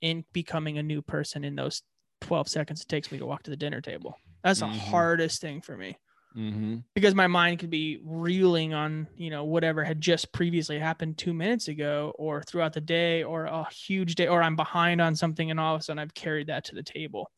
in 0.01 0.25
becoming 0.33 0.79
a 0.79 0.83
new 0.83 1.01
person 1.01 1.45
in 1.45 1.55
those 1.55 1.83
12 2.23 2.49
seconds 2.49 2.81
it 2.83 2.89
takes 2.89 3.11
me 3.11 3.19
to 3.19 3.27
walk 3.27 3.43
to 3.43 3.51
the 3.51 3.57
dinner 3.57 3.81
table. 3.81 4.17
That's 4.43 4.61
the 4.61 4.67
mm-hmm. 4.67 4.79
hardest 4.79 5.41
thing 5.41 5.61
for 5.61 5.77
me. 5.77 5.97
Mm-hmm. 6.37 6.77
Because 6.95 7.15
my 7.15 7.27
mind 7.27 7.59
could 7.59 7.71
be 7.71 8.01
reeling 8.03 8.73
on, 8.73 9.07
you 9.17 9.31
know, 9.31 9.45
whatever 9.45 9.85
had 9.85 10.01
just 10.01 10.33
previously 10.33 10.79
happened 10.79 11.19
two 11.19 11.35
minutes 11.35 11.69
ago 11.69 12.15
or 12.19 12.43
throughout 12.43 12.73
the 12.73 12.81
day 12.81 13.23
or 13.23 13.45
a 13.45 13.69
huge 13.71 14.15
day, 14.15 14.29
or 14.29 14.43
I'm 14.43 14.57
behind 14.57 15.01
on 15.01 15.15
something 15.15 15.51
and 15.51 15.61
all 15.61 15.75
of 15.75 15.81
a 15.81 15.85
sudden 15.85 15.99
I've 15.99 16.15
carried 16.15 16.47
that 16.47 16.65
to 16.67 16.75
the 16.75 16.83
table. 16.83 17.31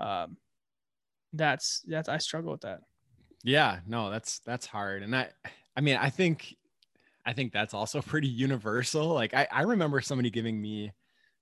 Um, 0.00 0.36
that's, 1.32 1.82
that's, 1.86 2.08
I 2.08 2.18
struggle 2.18 2.52
with 2.52 2.62
that. 2.62 2.80
Yeah, 3.46 3.80
no, 3.86 4.10
that's 4.10 4.40
that's 4.40 4.66
hard. 4.66 5.02
And 5.02 5.14
I 5.14 5.30
I 5.76 5.80
mean, 5.80 5.96
I 5.96 6.10
think 6.10 6.56
I 7.26 7.32
think 7.34 7.52
that's 7.52 7.74
also 7.74 8.02
pretty 8.02 8.28
universal. 8.28 9.08
Like 9.08 9.34
I, 9.34 9.48
I 9.52 9.62
remember 9.62 10.00
somebody 10.00 10.30
giving 10.30 10.60
me 10.62 10.92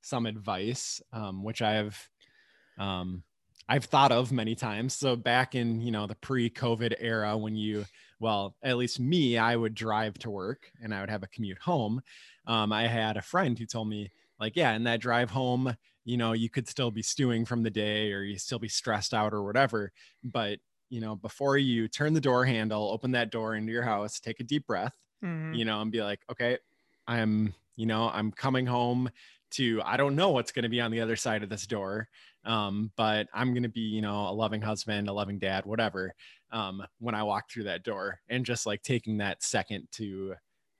some 0.02 0.26
advice, 0.26 1.02
um, 1.12 1.44
which 1.44 1.62
I've 1.62 2.10
um 2.78 3.24
I've 3.68 3.86
thought 3.86 4.12
of 4.12 4.32
many 4.32 4.56
times. 4.56 4.94
So 4.94 5.16
back 5.16 5.54
in, 5.54 5.80
you 5.80 5.92
know, 5.92 6.06
the 6.06 6.16
pre-COVID 6.16 6.96
era 7.00 7.36
when 7.38 7.56
you 7.56 7.86
well, 8.20 8.56
at 8.62 8.78
least 8.78 9.00
me, 9.00 9.38
I 9.38 9.56
would 9.56 9.74
drive 9.74 10.18
to 10.20 10.30
work 10.30 10.70
and 10.82 10.94
I 10.94 11.00
would 11.00 11.10
have 11.10 11.22
a 11.24 11.28
commute 11.28 11.58
home. 11.60 12.02
Um, 12.46 12.72
I 12.72 12.86
had 12.88 13.16
a 13.16 13.22
friend 13.22 13.58
who 13.58 13.66
told 13.66 13.88
me, 13.88 14.10
like, 14.40 14.56
yeah, 14.56 14.72
in 14.74 14.84
that 14.84 15.00
drive 15.00 15.30
home, 15.30 15.76
you 16.04 16.16
know, 16.16 16.32
you 16.32 16.50
could 16.50 16.68
still 16.68 16.90
be 16.90 17.02
stewing 17.02 17.44
from 17.44 17.62
the 17.62 17.70
day 17.70 18.12
or 18.12 18.22
you 18.22 18.38
still 18.38 18.58
be 18.58 18.68
stressed 18.68 19.14
out 19.14 19.34
or 19.34 19.44
whatever. 19.44 19.92
But 20.22 20.60
you 20.90 21.00
know, 21.00 21.16
before 21.16 21.56
you 21.56 21.88
turn 21.88 22.12
the 22.12 22.20
door 22.20 22.44
handle, 22.44 22.90
open 22.90 23.12
that 23.12 23.30
door 23.30 23.54
into 23.54 23.72
your 23.72 23.82
house, 23.82 24.20
take 24.20 24.40
a 24.40 24.44
deep 24.44 24.66
breath, 24.66 24.94
mm-hmm. 25.24 25.54
you 25.54 25.64
know, 25.64 25.80
and 25.80 25.90
be 25.90 26.02
like, 26.02 26.20
okay, 26.30 26.58
I'm, 27.06 27.54
you 27.76 27.86
know, 27.86 28.10
I'm 28.12 28.30
coming 28.30 28.66
home 28.66 29.10
to, 29.52 29.80
I 29.84 29.96
don't 29.96 30.16
know 30.16 30.30
what's 30.30 30.52
going 30.52 30.64
to 30.64 30.68
be 30.68 30.80
on 30.80 30.90
the 30.90 31.00
other 31.00 31.16
side 31.16 31.42
of 31.42 31.48
this 31.48 31.66
door. 31.66 32.08
Um, 32.44 32.92
but 32.96 33.26
I'm 33.32 33.52
going 33.54 33.62
to 33.62 33.68
be, 33.68 33.80
you 33.80 34.02
know, 34.02 34.28
a 34.28 34.32
loving 34.32 34.60
husband, 34.60 35.08
a 35.08 35.12
loving 35.12 35.38
dad, 35.38 35.64
whatever, 35.64 36.14
um, 36.52 36.84
when 36.98 37.14
I 37.14 37.22
walk 37.22 37.50
through 37.50 37.64
that 37.64 37.82
door 37.82 38.20
and 38.28 38.44
just 38.44 38.66
like 38.66 38.82
taking 38.82 39.18
that 39.18 39.42
second 39.42 39.88
to, 39.92 40.34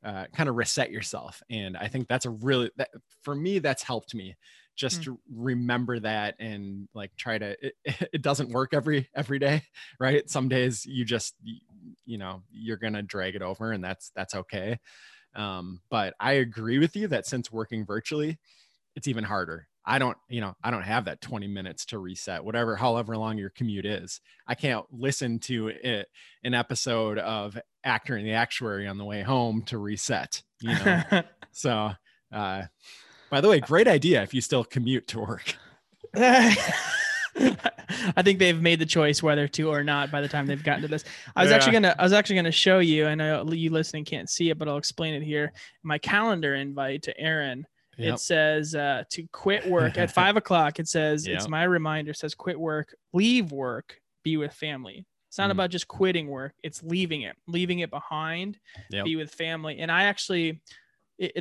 uh, 0.04 0.26
kind 0.34 0.48
of 0.48 0.56
reset 0.56 0.90
yourself. 0.90 1.42
And 1.48 1.76
I 1.76 1.88
think 1.88 2.08
that's 2.08 2.26
a 2.26 2.30
really, 2.30 2.70
that, 2.76 2.90
for 3.22 3.34
me, 3.34 3.58
that's 3.58 3.82
helped 3.82 4.14
me 4.14 4.36
just 4.74 5.02
mm. 5.02 5.16
remember 5.32 5.98
that 6.00 6.34
and 6.38 6.88
like 6.94 7.14
try 7.16 7.38
to 7.38 7.56
it, 7.64 7.74
it 8.12 8.22
doesn't 8.22 8.50
work 8.50 8.74
every 8.74 9.08
every 9.14 9.38
day 9.38 9.62
right 10.00 10.28
some 10.28 10.48
days 10.48 10.84
you 10.86 11.04
just 11.04 11.34
you 12.04 12.18
know 12.18 12.42
you're 12.50 12.76
gonna 12.76 13.02
drag 13.02 13.34
it 13.34 13.42
over 13.42 13.72
and 13.72 13.82
that's 13.82 14.10
that's 14.14 14.34
okay 14.34 14.78
um, 15.34 15.80
but 15.90 16.14
i 16.20 16.32
agree 16.32 16.78
with 16.78 16.96
you 16.96 17.08
that 17.08 17.26
since 17.26 17.52
working 17.52 17.84
virtually 17.84 18.38
it's 18.96 19.08
even 19.08 19.24
harder 19.24 19.66
I 19.86 19.98
don't, 19.98 20.16
you 20.28 20.40
know, 20.40 20.56
I 20.64 20.70
don't 20.70 20.82
have 20.82 21.04
that 21.04 21.20
20 21.20 21.46
minutes 21.46 21.84
to 21.86 21.98
reset, 21.98 22.42
whatever, 22.42 22.74
however 22.74 23.16
long 23.16 23.36
your 23.36 23.50
commute 23.50 23.84
is. 23.84 24.20
I 24.46 24.54
can't 24.54 24.86
listen 24.90 25.38
to 25.40 25.68
it, 25.68 26.08
an 26.42 26.54
episode 26.54 27.18
of 27.18 27.58
Actor 27.84 28.16
and 28.16 28.26
the 28.26 28.32
Actuary 28.32 28.88
on 28.88 28.96
the 28.96 29.04
way 29.04 29.22
home 29.22 29.62
to 29.66 29.76
reset, 29.76 30.42
you 30.60 30.74
know. 30.74 31.02
so, 31.52 31.90
uh, 32.32 32.62
by 33.34 33.40
the 33.40 33.48
way, 33.48 33.58
great 33.58 33.88
idea 33.88 34.22
if 34.22 34.32
you 34.32 34.40
still 34.40 34.62
commute 34.62 35.08
to 35.08 35.18
work. 35.18 35.56
I 36.14 36.54
think 38.22 38.38
they've 38.38 38.62
made 38.62 38.78
the 38.78 38.86
choice 38.86 39.24
whether 39.24 39.48
to 39.48 39.72
or 39.72 39.82
not 39.82 40.12
by 40.12 40.20
the 40.20 40.28
time 40.28 40.46
they've 40.46 40.62
gotten 40.62 40.82
to 40.82 40.88
this. 40.88 41.02
I 41.34 41.42
was 41.42 41.50
yeah. 41.50 41.56
actually 41.56 41.72
gonna 41.72 41.96
I 41.98 42.04
was 42.04 42.12
actually 42.12 42.36
gonna 42.36 42.52
show 42.52 42.78
you. 42.78 43.08
I 43.08 43.16
know 43.16 43.44
you 43.50 43.70
listening 43.70 44.04
can't 44.04 44.30
see 44.30 44.50
it, 44.50 44.58
but 44.58 44.68
I'll 44.68 44.76
explain 44.76 45.14
it 45.14 45.24
here. 45.24 45.52
My 45.82 45.98
calendar 45.98 46.54
invite 46.54 47.02
to 47.02 47.18
Aaron. 47.18 47.66
Yep. 47.98 48.14
It 48.14 48.20
says 48.20 48.76
uh, 48.76 49.02
to 49.10 49.26
quit 49.32 49.66
work 49.66 49.98
at 49.98 50.10
five 50.12 50.36
o'clock. 50.36 50.78
It 50.78 50.86
says 50.86 51.26
yep. 51.26 51.38
it's 51.38 51.48
my 51.48 51.64
reminder. 51.64 52.12
It 52.12 52.18
says 52.18 52.36
quit 52.36 52.60
work, 52.60 52.94
leave 53.12 53.50
work, 53.50 53.98
be 54.22 54.36
with 54.36 54.52
family. 54.52 55.06
It's 55.28 55.38
not 55.38 55.48
mm. 55.48 55.54
about 55.54 55.70
just 55.70 55.88
quitting 55.88 56.28
work. 56.28 56.54
It's 56.62 56.84
leaving 56.84 57.22
it, 57.22 57.34
leaving 57.48 57.80
it 57.80 57.90
behind, 57.90 58.60
yep. 58.90 59.04
be 59.04 59.16
with 59.16 59.32
family. 59.32 59.80
And 59.80 59.90
I 59.90 60.04
actually 60.04 60.60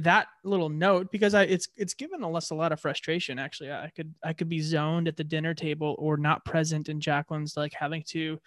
that 0.01 0.27
little 0.44 0.70
note 0.70 1.12
because 1.12 1.34
I 1.34 1.44
it's 1.44 1.68
it's 1.75 1.94
given 1.94 2.24
us 2.24 2.51
a 2.51 2.56
lot 2.56 2.72
of 2.72 2.80
frustration. 2.80 3.39
Actually, 3.39 3.72
I 3.72 3.92
could 3.96 4.13
I 4.24 4.34
could 4.34 4.50
be 4.50 4.62
zoned 4.62 5.08
at 5.08 5.18
the 5.18 5.24
dinner 5.24 5.53
table 5.53 5.96
or 5.98 6.18
not 6.18 6.46
present 6.46 6.89
in 6.89 7.00
Jacqueline's 7.00 7.58
like 7.58 7.74
having 7.74 8.03
to 8.10 8.39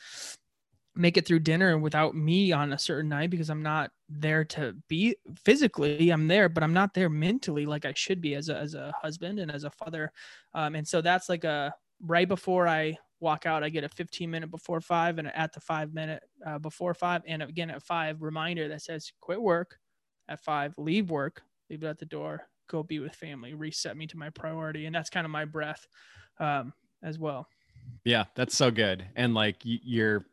make 0.94 1.16
it 1.16 1.26
through 1.26 1.40
dinner 1.40 1.76
without 1.78 2.14
me 2.14 2.52
on 2.52 2.72
a 2.72 2.78
certain 2.78 3.10
night 3.10 3.30
because 3.30 3.50
I'm 3.50 3.62
not 3.62 3.90
there 4.08 4.44
to 4.44 4.74
be 4.88 5.16
physically. 5.44 6.10
I'm 6.10 6.28
there, 6.28 6.48
but 6.48 6.62
I'm 6.62 6.72
not 6.72 6.94
there 6.94 7.10
mentally 7.10 7.66
like 7.66 7.84
I 7.84 7.92
should 7.94 8.20
be 8.20 8.34
as 8.34 8.48
a 8.48 8.56
as 8.56 8.74
a 8.74 8.94
husband 9.02 9.38
and 9.40 9.50
as 9.50 9.64
a 9.64 9.70
father. 9.70 10.12
Um, 10.54 10.74
and 10.74 10.86
so 10.86 11.00
that's 11.00 11.28
like 11.28 11.44
a 11.44 11.74
right 12.00 12.28
before 12.28 12.68
I 12.68 12.98
walk 13.18 13.46
out, 13.46 13.64
I 13.64 13.68
get 13.70 13.82
a 13.82 13.88
15 13.88 14.30
minute 14.30 14.50
before 14.50 14.80
five 14.80 15.18
and 15.18 15.34
at 15.34 15.52
the 15.52 15.60
five 15.60 15.92
minute 15.92 16.22
uh, 16.46 16.58
before 16.58 16.94
five, 16.94 17.22
and 17.26 17.42
again 17.42 17.70
at 17.70 17.82
five 17.82 18.22
reminder 18.22 18.68
that 18.68 18.82
says 18.82 19.12
quit 19.20 19.40
work 19.40 19.78
at 20.28 20.40
five, 20.40 20.74
leave 20.76 21.10
work, 21.10 21.42
leave 21.70 21.82
it 21.82 21.86
at 21.86 21.98
the 21.98 22.04
door, 22.04 22.48
go 22.68 22.82
be 22.82 22.98
with 22.98 23.14
family, 23.14 23.54
reset 23.54 23.96
me 23.96 24.06
to 24.08 24.16
my 24.16 24.30
priority. 24.30 24.86
And 24.86 24.94
that's 24.94 25.10
kind 25.10 25.24
of 25.24 25.30
my 25.30 25.44
breath 25.44 25.86
um, 26.38 26.72
as 27.02 27.18
well. 27.18 27.48
Yeah, 28.04 28.24
that's 28.34 28.56
so 28.56 28.70
good. 28.70 29.04
And 29.16 29.34
like 29.34 29.56
your 29.62 30.24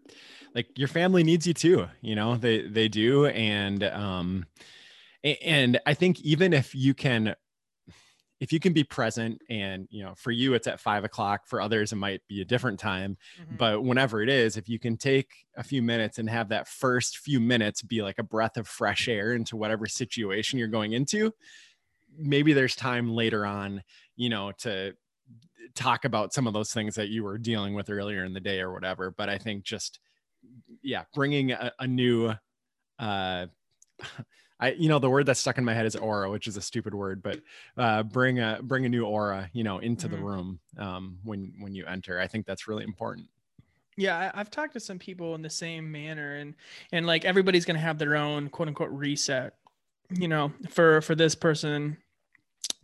like 0.53 0.77
your 0.77 0.88
family 0.88 1.23
needs 1.23 1.47
you 1.47 1.53
too, 1.53 1.88
you 2.01 2.15
know, 2.15 2.35
they 2.35 2.67
they 2.67 2.88
do. 2.88 3.25
And 3.25 3.83
um 3.83 4.45
and 5.23 5.79
I 5.85 5.93
think 5.93 6.19
even 6.21 6.53
if 6.53 6.75
you 6.75 6.93
can 6.93 7.35
if 8.43 8.51
you 8.51 8.59
can 8.59 8.73
be 8.73 8.83
present 8.83 9.41
and 9.50 9.88
you 9.89 10.03
know 10.03 10.13
for 10.17 10.29
you 10.29 10.53
it's 10.53 10.67
at 10.67 10.77
five 10.77 11.05
o'clock 11.05 11.47
for 11.47 11.62
others 11.62 11.93
it 11.93 11.95
might 11.95 12.21
be 12.27 12.41
a 12.41 12.45
different 12.45 12.77
time 12.77 13.17
mm-hmm. 13.41 13.55
but 13.55 13.81
whenever 13.81 14.21
it 14.21 14.27
is 14.27 14.57
if 14.57 14.67
you 14.67 14.77
can 14.77 14.97
take 14.97 15.45
a 15.55 15.63
few 15.63 15.81
minutes 15.81 16.19
and 16.19 16.29
have 16.29 16.50
that 16.50 16.67
first 16.67 17.19
few 17.19 17.39
minutes 17.39 17.81
be 17.81 18.01
like 18.01 18.19
a 18.19 18.23
breath 18.23 18.57
of 18.57 18.67
fresh 18.67 19.07
air 19.07 19.31
into 19.31 19.55
whatever 19.55 19.88
situation 19.88 20.59
you're 20.59 20.67
going 20.67 20.91
into 20.91 21.33
maybe 22.17 22.51
there's 22.51 22.75
time 22.75 23.15
later 23.15 23.45
on 23.45 23.81
you 24.17 24.27
know 24.27 24.51
to 24.57 24.93
talk 25.73 26.03
about 26.03 26.33
some 26.33 26.45
of 26.45 26.53
those 26.53 26.73
things 26.73 26.95
that 26.95 27.07
you 27.07 27.23
were 27.23 27.38
dealing 27.38 27.73
with 27.73 27.89
earlier 27.89 28.25
in 28.25 28.33
the 28.33 28.41
day 28.41 28.59
or 28.59 28.73
whatever 28.73 29.09
but 29.09 29.29
i 29.29 29.38
think 29.38 29.63
just 29.63 30.01
yeah 30.81 31.03
bringing 31.15 31.53
a, 31.53 31.71
a 31.79 31.88
new 31.88 32.33
uh 33.00 33.45
I, 34.63 34.72
you 34.72 34.88
know, 34.88 34.98
the 34.98 35.10
word 35.10 35.25
that's 35.25 35.41
stuck 35.41 35.58
in 35.58 35.65
my 35.65 35.74
head 35.74 35.86
is 35.86 35.98
aura, 35.98 36.29
which 36.32 36.48
is 36.48 36.55
a 36.55 36.62
stupid 36.62 36.93
word, 36.93 37.22
but 37.22 37.41
uh, 37.77 38.01
bring 38.01 38.39
a 38.39 38.60
bring 38.63 38.86
a 38.86 38.89
new 38.89 39.05
aura, 39.05 39.50
you 39.51 39.62
know, 39.62 39.79
into 39.79 40.08
mm-hmm. 40.08 40.15
the 40.15 40.22
room 40.22 40.60
um, 40.77 41.17
when 41.25 41.51
when 41.60 41.75
you 41.75 41.86
enter. 41.86 42.17
I 42.17 42.27
think 42.27 42.46
that's 42.46 42.65
really 42.65 42.86
important. 42.86 43.27
Yeah, 43.98 44.32
I, 44.34 44.38
have 44.38 44.50
talked 44.50 44.72
to 44.74 44.79
some 44.79 45.00
people 45.00 45.36
in 45.36 45.41
the 45.41 45.50
same 45.50 45.91
manner, 45.91 46.36
and 46.36 46.55
and 46.93 47.05
like 47.05 47.25
everybody's 47.25 47.65
gonna 47.65 47.79
have 47.79 47.98
their 47.98 48.15
own 48.15 48.48
quote 48.48 48.70
unquote 48.70 48.91
reset. 48.91 49.53
You 50.12 50.29
know, 50.29 50.53
for 50.70 51.01
for 51.01 51.13
this 51.13 51.36
person, 51.36 51.98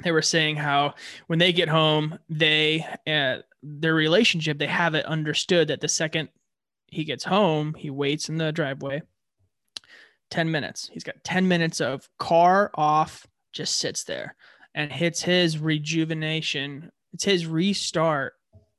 they 0.03 0.11
were 0.11 0.21
saying 0.21 0.57
how 0.57 0.95
when 1.27 1.39
they 1.39 1.53
get 1.53 1.69
home, 1.69 2.19
they 2.29 2.85
uh, 3.07 3.37
their 3.63 3.95
relationship 3.95 4.57
they 4.57 4.67
have 4.67 4.95
it 4.95 5.05
understood 5.05 5.69
that 5.69 5.79
the 5.79 5.87
second 5.87 6.27
he 6.87 7.05
gets 7.05 7.23
home, 7.23 7.73
he 7.77 7.89
waits 7.89 8.27
in 8.27 8.37
the 8.37 8.51
driveway 8.51 9.01
10 10.29 10.49
minutes. 10.49 10.89
He's 10.91 11.03
got 11.03 11.23
10 11.23 11.47
minutes 11.47 11.81
of 11.81 12.07
car 12.17 12.71
off, 12.75 13.25
just 13.51 13.77
sits 13.77 14.03
there 14.03 14.35
and 14.75 14.91
hits 14.91 15.21
his 15.21 15.57
rejuvenation. 15.57 16.91
It's 17.13 17.23
his 17.23 17.47
restart 17.47 18.33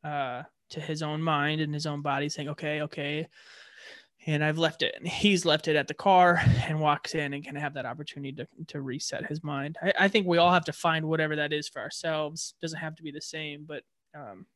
uh, 0.04 0.42
to 0.70 0.80
his 0.80 1.02
own 1.02 1.22
mind 1.22 1.60
and 1.60 1.74
his 1.74 1.86
own 1.86 2.02
body, 2.02 2.28
saying, 2.28 2.48
okay, 2.50 2.82
okay. 2.82 3.28
And 4.26 4.44
I've 4.44 4.58
left 4.58 4.82
it. 4.82 4.94
And 4.96 5.08
he's 5.08 5.44
left 5.44 5.66
it 5.66 5.76
at 5.76 5.88
the 5.88 5.94
car 5.94 6.40
and 6.66 6.80
walks 6.80 7.14
in 7.14 7.32
and 7.32 7.44
can 7.44 7.56
have 7.56 7.74
that 7.74 7.86
opportunity 7.86 8.32
to, 8.32 8.46
to 8.68 8.80
reset 8.80 9.26
his 9.26 9.42
mind. 9.42 9.78
I, 9.82 9.92
I 10.00 10.08
think 10.08 10.26
we 10.26 10.38
all 10.38 10.52
have 10.52 10.66
to 10.66 10.72
find 10.72 11.06
whatever 11.06 11.36
that 11.36 11.52
is 11.52 11.68
for 11.68 11.80
ourselves. 11.80 12.54
Doesn't 12.60 12.78
have 12.78 12.96
to 12.96 13.02
be 13.02 13.10
the 13.10 13.20
same, 13.20 13.64
but 13.66 13.82
um, 14.14 14.46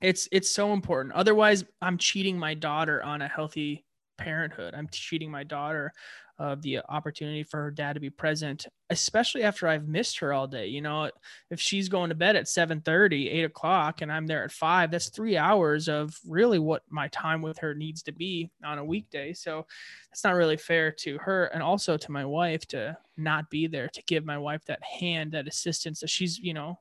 it's 0.00 0.28
it's 0.32 0.50
so 0.50 0.72
important. 0.72 1.14
Otherwise, 1.14 1.64
I'm 1.80 1.98
cheating 1.98 2.38
my 2.38 2.54
daughter 2.54 3.02
on 3.02 3.22
a 3.22 3.28
healthy 3.28 3.84
parenthood. 4.18 4.74
I'm 4.74 4.88
cheating 4.90 5.30
my 5.30 5.44
daughter 5.44 5.92
of 6.38 6.62
the 6.62 6.78
opportunity 6.88 7.42
for 7.42 7.60
her 7.60 7.70
dad 7.70 7.94
to 7.94 8.00
be 8.00 8.10
present, 8.10 8.66
especially 8.90 9.42
after 9.42 9.66
I've 9.66 9.88
missed 9.88 10.20
her 10.20 10.32
all 10.32 10.46
day. 10.46 10.68
You 10.68 10.80
know, 10.80 11.10
if 11.50 11.60
she's 11.60 11.88
going 11.88 12.10
to 12.10 12.14
bed 12.14 12.36
at 12.36 12.48
7 12.48 12.80
30, 12.80 13.28
8 13.28 13.44
o'clock, 13.44 14.02
and 14.02 14.12
I'm 14.12 14.26
there 14.26 14.44
at 14.44 14.52
five, 14.52 14.90
that's 14.90 15.08
three 15.08 15.36
hours 15.36 15.88
of 15.88 16.16
really 16.26 16.60
what 16.60 16.82
my 16.88 17.08
time 17.08 17.42
with 17.42 17.58
her 17.58 17.74
needs 17.74 18.02
to 18.04 18.12
be 18.12 18.50
on 18.64 18.78
a 18.78 18.84
weekday. 18.84 19.32
So 19.32 19.66
it's 20.12 20.22
not 20.22 20.34
really 20.34 20.56
fair 20.56 20.92
to 20.92 21.18
her 21.18 21.46
and 21.46 21.62
also 21.62 21.96
to 21.96 22.12
my 22.12 22.24
wife 22.24 22.66
to 22.68 22.96
not 23.16 23.50
be 23.50 23.66
there 23.66 23.88
to 23.88 24.02
give 24.04 24.24
my 24.24 24.38
wife 24.38 24.64
that 24.66 24.82
hand, 24.82 25.32
that 25.32 25.48
assistance 25.48 26.00
that 26.00 26.10
she's, 26.10 26.38
you 26.38 26.54
know, 26.54 26.78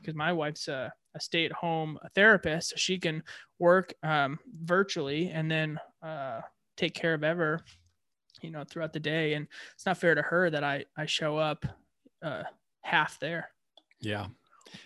because 0.00 0.16
my 0.16 0.32
wife's 0.32 0.66
a, 0.66 0.92
a 1.14 1.20
stay-at-home 1.20 1.98
therapist, 2.16 2.70
so 2.70 2.76
she 2.76 2.98
can 2.98 3.22
work 3.60 3.94
um, 4.02 4.38
virtually 4.64 5.30
and 5.30 5.48
then 5.48 5.78
uh, 6.02 6.40
take 6.78 6.94
care 6.94 7.12
of 7.12 7.22
Ever, 7.22 7.60
you 8.40 8.50
know, 8.50 8.64
throughout 8.64 8.94
the 8.94 9.00
day. 9.00 9.34
And 9.34 9.46
it's 9.74 9.84
not 9.84 9.98
fair 9.98 10.14
to 10.14 10.22
her 10.22 10.48
that 10.48 10.64
I 10.64 10.86
I 10.96 11.04
show 11.04 11.36
up 11.36 11.66
uh, 12.22 12.44
half 12.80 13.20
there. 13.20 13.50
Yeah. 14.00 14.28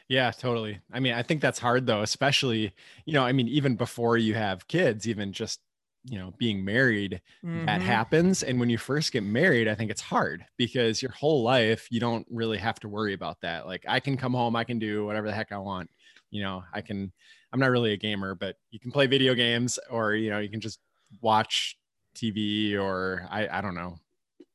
Yeah, 0.09 0.31
totally. 0.31 0.81
I 0.93 1.01
mean, 1.01 1.13
I 1.13 1.23
think 1.23 1.41
that's 1.41 1.59
hard 1.59 1.87
though, 1.87 2.03
especially, 2.03 2.73
you 3.05 3.13
know, 3.13 3.25
I 3.25 3.33
mean, 3.33 3.49
even 3.49 3.77
before 3.77 4.17
you 4.17 4.35
have 4.35 4.69
kids, 4.69 5.09
even 5.09 5.33
just, 5.33 5.61
you 6.05 6.19
know, 6.19 6.33
being 6.39 6.65
married, 6.65 7.21
mm-hmm. 7.45 7.67
that 7.67 7.83
happens. 7.83 8.43
And 8.43 8.61
when 8.61 8.71
you 8.71 8.79
first 8.79 9.13
get 9.13 9.25
married, 9.25 9.69
I 9.69 9.75
think 9.75 9.91
it's 9.91 10.01
hard 10.01 10.45
because 10.57 11.03
your 11.03 11.13
whole 11.13 11.43
life, 11.43 11.89
you 11.91 12.01
don't 12.01 12.27
really 12.31 12.59
have 12.59 12.79
to 12.81 12.89
worry 12.89 13.13
about 13.13 13.41
that. 13.43 13.67
Like, 13.67 13.85
I 13.89 14.01
can 14.01 14.17
come 14.17 14.35
home, 14.35 14.57
I 14.57 14.65
can 14.65 14.79
do 14.79 15.05
whatever 15.05 15.27
the 15.27 15.35
heck 15.35 15.53
I 15.53 15.59
want. 15.59 15.91
You 16.31 16.43
know, 16.43 16.65
I 16.73 16.81
can, 16.81 17.13
I'm 17.53 17.61
not 17.61 17.71
really 17.71 17.93
a 17.93 17.97
gamer, 17.97 18.35
but 18.35 18.57
you 18.71 18.79
can 18.79 18.93
play 18.93 19.07
video 19.07 19.35
games 19.35 19.79
or, 19.91 20.15
you 20.15 20.31
know, 20.31 20.39
you 20.39 20.49
can 20.49 20.61
just 20.61 20.79
watch 21.21 21.77
TV 22.15 22.79
or 22.79 23.27
I, 23.31 23.49
I 23.59 23.61
don't 23.61 23.75
know. 23.75 23.99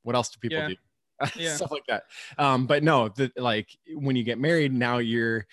What 0.04 0.16
else 0.16 0.30
do 0.30 0.40
people 0.40 0.58
yeah. 0.58 0.68
do? 0.70 0.76
Yeah. 1.36 1.56
Stuff 1.56 1.72
like 1.72 1.86
that. 1.88 2.04
Um, 2.38 2.68
but 2.68 2.84
no, 2.84 3.10
the, 3.10 3.32
like 3.38 3.76
when 3.96 4.16
you 4.16 4.24
get 4.24 4.38
married, 4.38 4.72
now 4.72 5.00
you're 5.00 5.48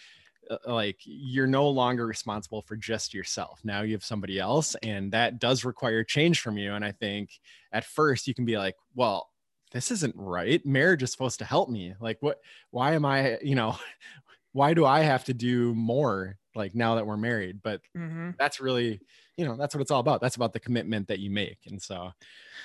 uh, 0.51 0.59
like 0.67 0.99
you're 1.05 1.47
no 1.47 1.69
longer 1.69 2.07
responsible 2.07 2.62
for 2.62 2.77
just 2.77 3.14
yourself. 3.14 3.61
Now 3.64 3.83
you 3.83 3.93
have 3.93 4.05
somebody 4.05 4.38
else, 4.38 4.77
and 4.83 5.12
that 5.12 5.38
does 5.38 5.64
require 5.64 6.05
change 6.05 6.40
from 6.40 6.59
you. 6.59 6.75
And 6.75 6.85
I 6.85 6.93
think 6.93 7.31
at 7.73 7.85
first 7.85 8.27
you 8.27 8.35
can 8.35 8.45
be 8.45 8.59
like, 8.59 8.77
well, 8.95 9.31
this 9.73 9.90
isn't 9.90 10.14
right. 10.17 10.64
Marriage 10.67 11.03
is 11.03 11.12
supposed 11.12 11.38
to 11.38 11.45
help 11.45 11.69
me. 11.69 11.95
Like, 12.01 12.19
what? 12.21 12.40
Why 12.71 12.93
am 12.93 13.05
I? 13.05 13.38
You 13.43 13.55
know, 13.55 13.77
why 14.53 14.75
do 14.75 14.85
I 14.85 15.01
have 15.01 15.25
to 15.25 15.35
do 15.35 15.75
more? 15.75 16.37
Like 16.55 16.75
now 16.75 16.95
that 16.95 17.07
we're 17.07 17.17
married, 17.17 17.61
but 17.62 17.81
mm-hmm. 17.97 18.31
that's 18.38 18.61
really 18.61 19.01
you 19.37 19.44
know 19.44 19.57
that's 19.57 19.75
what 19.75 19.81
it's 19.81 19.90
all 19.90 20.01
about. 20.01 20.20
That's 20.20 20.37
about 20.37 20.53
the 20.53 20.61
commitment 20.61 21.09
that 21.09 21.18
you 21.18 21.31
make. 21.31 21.59
And 21.66 21.81
so 21.81 22.11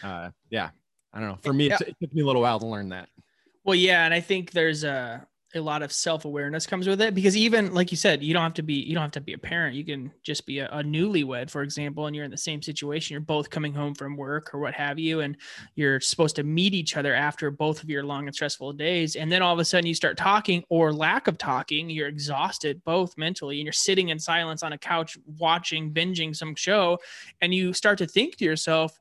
uh 0.04 0.30
yeah 0.50 0.70
i 1.14 1.20
don't 1.20 1.30
know. 1.30 1.38
For 1.42 1.54
me 1.54 1.68
yeah. 1.68 1.76
it, 1.76 1.86
t- 1.86 1.92
it 1.92 1.96
took 2.02 2.14
me 2.14 2.22
a 2.22 2.26
little 2.26 2.42
while 2.42 2.60
to 2.60 2.68
learn 2.68 2.90
that. 2.90 3.10
Well 3.64 3.76
yeah 3.76 4.06
and 4.06 4.14
i 4.14 4.20
think 4.20 4.52
there's 4.52 4.84
a 4.84 5.26
a 5.56 5.60
lot 5.60 5.82
of 5.82 5.92
self-awareness 5.92 6.68
comes 6.68 6.88
with 6.88 7.02
it 7.02 7.16
because 7.16 7.36
even 7.36 7.74
like 7.74 7.90
you 7.90 7.98
said 7.98 8.22
you 8.22 8.34
don't 8.34 8.44
have 8.44 8.54
to 8.54 8.62
be 8.62 8.76
you 8.76 8.94
don't 8.94 9.02
have 9.02 9.12
to 9.12 9.22
be 9.22 9.34
a 9.34 9.38
parent. 9.38 9.76
You 9.76 9.84
can 9.84 10.12
just 10.22 10.46
be 10.46 10.60
a, 10.60 10.68
a, 10.68 10.84
newlywed 10.84 11.50
for 11.50 11.64
example 11.64 12.06
and 12.06 12.16
you're 12.16 12.26
in 12.26 12.32
the 12.32 12.38
same 12.38 12.62
situation. 12.62 13.14
You're 13.14 13.22
both 13.22 13.50
coming 13.50 13.74
home 13.74 13.96
from 13.96 14.16
work 14.16 14.54
or 14.54 14.60
what 14.60 14.76
have 14.76 15.00
you 15.00 15.22
and 15.22 15.36
you're 15.76 16.00
supposed 16.00 16.36
to 16.36 16.44
meet 16.44 16.74
each 16.74 16.96
other 16.98 17.16
after 17.16 17.50
both 17.50 17.82
of 17.82 17.90
your 17.90 18.04
long 18.04 18.28
and 18.28 18.36
stressful 18.36 18.74
days. 18.74 19.16
And 19.16 19.32
then 19.32 19.42
all 19.42 19.54
of 19.54 19.60
a 19.60 19.66
sudden 19.66 19.88
you 19.88 19.96
start 19.96 20.18
talking 20.18 20.64
or 20.70 20.94
lack 20.94 21.28
of 21.28 21.38
talking. 21.38 21.90
You're 21.90 22.10
exhausted 22.10 22.84
both 22.84 23.18
mentally 23.18 23.60
and 23.60 23.66
you're 23.66 23.74
sitting 23.74 24.10
in 24.10 24.20
silence 24.20 24.62
on 24.62 24.74
a 24.74 24.78
couch 24.78 25.18
watching 25.40 25.92
binging 25.92 26.36
some 26.36 26.54
show. 26.54 27.00
And 27.42 27.54
you 27.54 27.74
start 27.74 27.98
to 28.00 28.08
think 28.08 28.38
to 28.38 28.46
yourself 28.46 29.00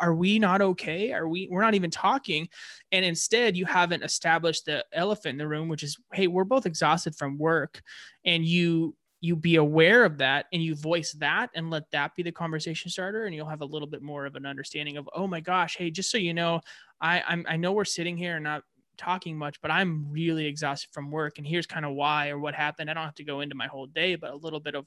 are 0.00 0.14
we 0.14 0.38
not 0.38 0.60
okay? 0.60 1.12
Are 1.12 1.28
we, 1.28 1.48
we're 1.50 1.62
not 1.62 1.74
even 1.74 1.90
talking. 1.90 2.48
And 2.92 3.04
instead, 3.04 3.56
you 3.56 3.64
haven't 3.64 4.02
established 4.02 4.66
the 4.66 4.84
elephant 4.92 5.32
in 5.34 5.38
the 5.38 5.48
room, 5.48 5.68
which 5.68 5.82
is, 5.82 5.98
hey, 6.12 6.26
we're 6.26 6.44
both 6.44 6.66
exhausted 6.66 7.14
from 7.16 7.38
work. 7.38 7.82
And 8.24 8.44
you, 8.44 8.94
you 9.20 9.34
be 9.34 9.56
aware 9.56 10.04
of 10.04 10.18
that 10.18 10.46
and 10.52 10.62
you 10.62 10.74
voice 10.74 11.12
that 11.14 11.50
and 11.54 11.70
let 11.70 11.90
that 11.90 12.14
be 12.14 12.22
the 12.22 12.32
conversation 12.32 12.90
starter 12.90 13.24
and 13.24 13.34
you'll 13.34 13.48
have 13.48 13.62
a 13.62 13.66
little 13.66 13.88
bit 13.88 14.02
more 14.02 14.26
of 14.26 14.36
an 14.36 14.46
understanding 14.46 14.96
of 14.96 15.08
oh 15.14 15.26
my 15.26 15.40
gosh 15.40 15.76
hey 15.76 15.90
just 15.90 16.10
so 16.10 16.18
you 16.18 16.34
know 16.34 16.60
i 17.00 17.22
I'm, 17.26 17.44
i 17.48 17.56
know 17.56 17.72
we're 17.72 17.84
sitting 17.84 18.16
here 18.16 18.36
and 18.36 18.44
not 18.44 18.62
talking 18.98 19.36
much 19.36 19.60
but 19.60 19.70
i'm 19.70 20.06
really 20.10 20.46
exhausted 20.46 20.90
from 20.92 21.10
work 21.10 21.38
and 21.38 21.46
here's 21.46 21.66
kind 21.66 21.84
of 21.84 21.94
why 21.94 22.28
or 22.28 22.38
what 22.38 22.54
happened 22.54 22.90
i 22.90 22.94
don't 22.94 23.04
have 23.04 23.14
to 23.14 23.24
go 23.24 23.40
into 23.40 23.54
my 23.54 23.66
whole 23.66 23.86
day 23.86 24.16
but 24.16 24.32
a 24.32 24.36
little 24.36 24.60
bit 24.60 24.74
of 24.74 24.86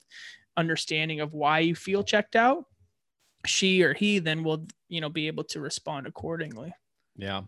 understanding 0.58 1.22
of 1.22 1.34
why 1.34 1.60
you 1.60 1.76
feel 1.76 2.04
checked 2.04 2.36
out 2.36 2.66
she 3.46 3.84
or 3.84 3.94
he 3.94 4.20
then 4.20 4.44
will 4.44 4.66
you 4.90 5.00
know 5.00 5.10
be 5.10 5.28
able 5.28 5.44
to 5.44 5.62
respond 5.62 6.06
accordingly 6.06 6.74
yeah 7.16 7.42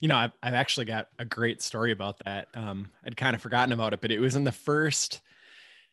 you 0.00 0.08
know 0.08 0.16
i've, 0.16 0.32
I've 0.42 0.54
actually 0.54 0.86
got 0.86 1.06
a 1.18 1.24
great 1.24 1.62
story 1.62 1.92
about 1.92 2.18
that 2.24 2.48
um 2.54 2.90
i'd 3.04 3.16
kind 3.16 3.36
of 3.36 3.42
forgotten 3.42 3.72
about 3.72 3.92
it 3.92 4.00
but 4.00 4.10
it 4.10 4.18
was 4.18 4.34
in 4.34 4.44
the 4.44 4.52
first 4.52 5.20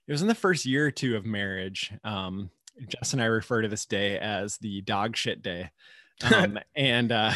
it 0.07 0.11
was 0.11 0.21
in 0.21 0.27
the 0.27 0.35
first 0.35 0.65
year 0.65 0.87
or 0.87 0.91
two 0.91 1.15
of 1.15 1.25
marriage. 1.25 1.91
Um, 2.03 2.49
Jess 2.87 3.13
and 3.13 3.21
I 3.21 3.25
refer 3.25 3.61
to 3.61 3.67
this 3.67 3.85
day 3.85 4.19
as 4.19 4.57
the 4.57 4.81
dog 4.81 5.15
shit 5.15 5.41
day. 5.41 5.71
Um, 6.33 6.59
and 6.75 7.11
uh, 7.11 7.33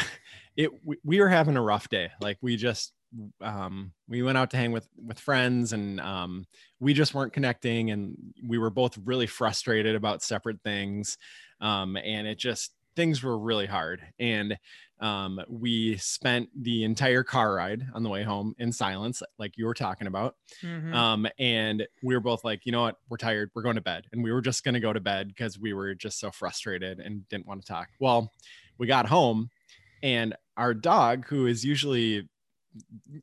it 0.56 0.70
we, 0.84 0.96
we, 1.04 1.20
were 1.20 1.28
having 1.28 1.56
a 1.56 1.62
rough 1.62 1.88
day. 1.88 2.10
Like 2.20 2.38
we 2.40 2.56
just 2.56 2.92
um, 3.40 3.92
we 4.08 4.22
went 4.22 4.38
out 4.38 4.50
to 4.52 4.56
hang 4.56 4.70
with 4.72 4.88
with 4.96 5.18
friends, 5.18 5.72
and 5.72 6.00
um, 6.00 6.46
we 6.78 6.94
just 6.94 7.14
weren't 7.14 7.32
connecting, 7.32 7.90
and 7.90 8.16
we 8.46 8.58
were 8.58 8.70
both 8.70 8.96
really 9.04 9.26
frustrated 9.26 9.96
about 9.96 10.22
separate 10.22 10.62
things. 10.62 11.18
Um, 11.60 11.96
and 11.96 12.26
it 12.26 12.38
just 12.38 12.72
things 13.00 13.22
were 13.22 13.38
really 13.38 13.64
hard. 13.64 14.02
And 14.18 14.58
um, 15.00 15.40
we 15.48 15.96
spent 15.96 16.50
the 16.54 16.84
entire 16.84 17.22
car 17.22 17.54
ride 17.54 17.86
on 17.94 18.02
the 18.02 18.10
way 18.10 18.24
home 18.24 18.54
in 18.58 18.72
silence, 18.72 19.22
like 19.38 19.56
you 19.56 19.64
were 19.64 19.72
talking 19.72 20.06
about. 20.06 20.36
Mm-hmm. 20.62 20.92
Um, 20.92 21.26
and 21.38 21.88
we 22.02 22.12
were 22.12 22.20
both 22.20 22.44
like, 22.44 22.66
you 22.66 22.72
know 22.72 22.82
what, 22.82 22.96
we're 23.08 23.16
tired, 23.16 23.52
we're 23.54 23.62
going 23.62 23.76
to 23.76 23.80
bed. 23.80 24.04
And 24.12 24.22
we 24.22 24.32
were 24.32 24.42
just 24.42 24.64
going 24.64 24.74
to 24.74 24.80
go 24.80 24.92
to 24.92 25.00
bed 25.00 25.28
because 25.28 25.58
we 25.58 25.72
were 25.72 25.94
just 25.94 26.20
so 26.20 26.30
frustrated 26.30 27.00
and 27.00 27.26
didn't 27.30 27.46
want 27.46 27.62
to 27.62 27.66
talk. 27.66 27.88
Well, 27.98 28.30
we 28.76 28.86
got 28.86 29.06
home, 29.06 29.48
and 30.02 30.36
our 30.58 30.74
dog, 30.74 31.26
who 31.26 31.46
is 31.46 31.64
usually 31.64 32.28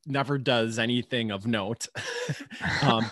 never 0.08 0.40
does 0.40 0.80
anything 0.80 1.30
of 1.30 1.46
note, 1.46 1.86
um, 2.82 3.12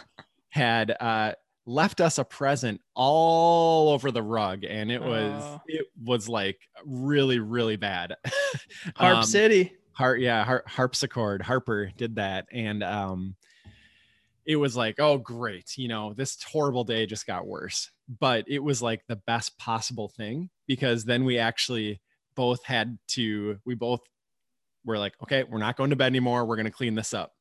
had 0.49 0.95
uh, 0.99 1.34
left 1.65 1.99
us 1.99 2.17
a 2.17 2.23
present 2.23 2.80
all 2.93 3.89
over 3.89 4.12
the 4.12 4.21
rug 4.21 4.63
and 4.63 4.91
it 4.91 5.01
was 5.01 5.43
oh. 5.43 5.62
it 5.67 5.88
was 6.04 6.30
like 6.30 6.60
really 6.86 7.39
really 7.39 7.75
bad. 7.75 8.15
Harp 8.95 9.17
um, 9.17 9.23
city. 9.23 9.73
Harp 9.93 10.19
yeah 10.19 10.43
harp, 10.43 10.67
harpsichord 10.67 11.41
harper 11.41 11.89
did 11.97 12.15
that 12.15 12.47
and 12.51 12.84
um 12.84 13.36
it 14.45 14.58
was 14.58 14.75
like 14.75 14.99
oh 14.99 15.17
great 15.17 15.78
you 15.78 15.88
know 15.88 16.13
this 16.13 16.41
horrible 16.43 16.84
day 16.84 17.06
just 17.06 17.25
got 17.25 17.47
worse. 17.47 17.91
But 18.19 18.45
it 18.47 18.60
was 18.60 18.82
like 18.82 19.01
the 19.08 19.15
best 19.15 19.58
possible 19.58 20.10
thing 20.10 20.49
because 20.67 21.06
then 21.06 21.25
we 21.25 21.39
actually 21.39 22.01
both 22.36 22.63
had 22.63 22.99
to 23.08 23.58
we 23.65 23.73
both 23.73 24.01
were 24.84 24.99
like 24.99 25.13
okay 25.23 25.43
we're 25.43 25.58
not 25.58 25.78
going 25.78 25.89
to 25.89 25.95
bed 25.95 26.06
anymore 26.06 26.45
we're 26.45 26.58
going 26.58 26.65
to 26.65 26.71
clean 26.71 26.93
this 26.93 27.13
up. 27.13 27.32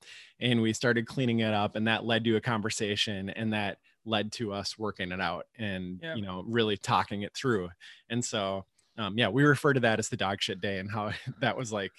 And 0.40 0.62
we 0.62 0.72
started 0.72 1.06
cleaning 1.06 1.40
it 1.40 1.52
up 1.52 1.76
and 1.76 1.88
that 1.88 2.04
led 2.04 2.24
to 2.24 2.36
a 2.36 2.40
conversation 2.40 3.28
and 3.28 3.52
that 3.52 3.78
led 4.04 4.32
to 4.32 4.52
us 4.52 4.78
working 4.78 5.12
it 5.12 5.20
out 5.20 5.46
and 5.58 6.00
you 6.14 6.22
know 6.22 6.44
really 6.46 6.76
talking 6.76 7.22
it 7.22 7.34
through. 7.34 7.68
And 8.08 8.24
so 8.24 8.64
um, 8.98 9.18
yeah 9.18 9.28
we 9.28 9.44
refer 9.44 9.72
to 9.72 9.80
that 9.80 9.98
as 9.98 10.08
the 10.08 10.16
dog 10.16 10.40
shit 10.40 10.60
day 10.60 10.78
and 10.78 10.90
how 10.90 11.12
that 11.40 11.56
was 11.56 11.72
like 11.72 11.92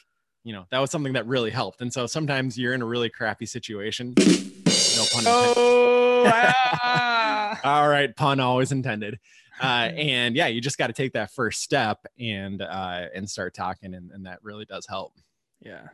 you 0.44 0.54
know 0.54 0.65
that 0.70 0.80
was 0.80 0.91
something 0.91 1.13
that 1.13 1.26
really 1.28 1.52
helped. 1.52 1.82
And 1.82 1.91
so 1.91 2.08
sometimes 2.08 2.58
you're 2.58 2.74
in 2.74 2.82
a 2.82 2.86
really 2.86 3.10
crappy 3.10 3.46
situation. 3.46 4.13
No 4.18 5.06
pun 5.12 5.24
oh, 5.26 6.24
ah. 6.34 7.60
all 7.63 7.89
right 7.89 8.15
pun 8.15 8.39
always 8.39 8.72
intended. 8.72 9.20
Uh, 9.62 9.89
and 9.96 10.36
yeah 10.36 10.48
you 10.48 10.60
just 10.60 10.78
got 10.78 10.88
to 10.88 10.94
take 10.94 11.13
that 11.13 11.32
first 11.32 11.62
step 11.62 12.06
and 12.20 12.62
uh, 12.62 13.06
and 13.13 13.30
start 13.30 13.54
talking 13.54 13.94
and, 13.94 14.12
and 14.12 14.26
that 14.26 14.39
really 14.44 14.65
does 14.65 14.86
help. 14.88 15.13
Yeah 15.62 15.88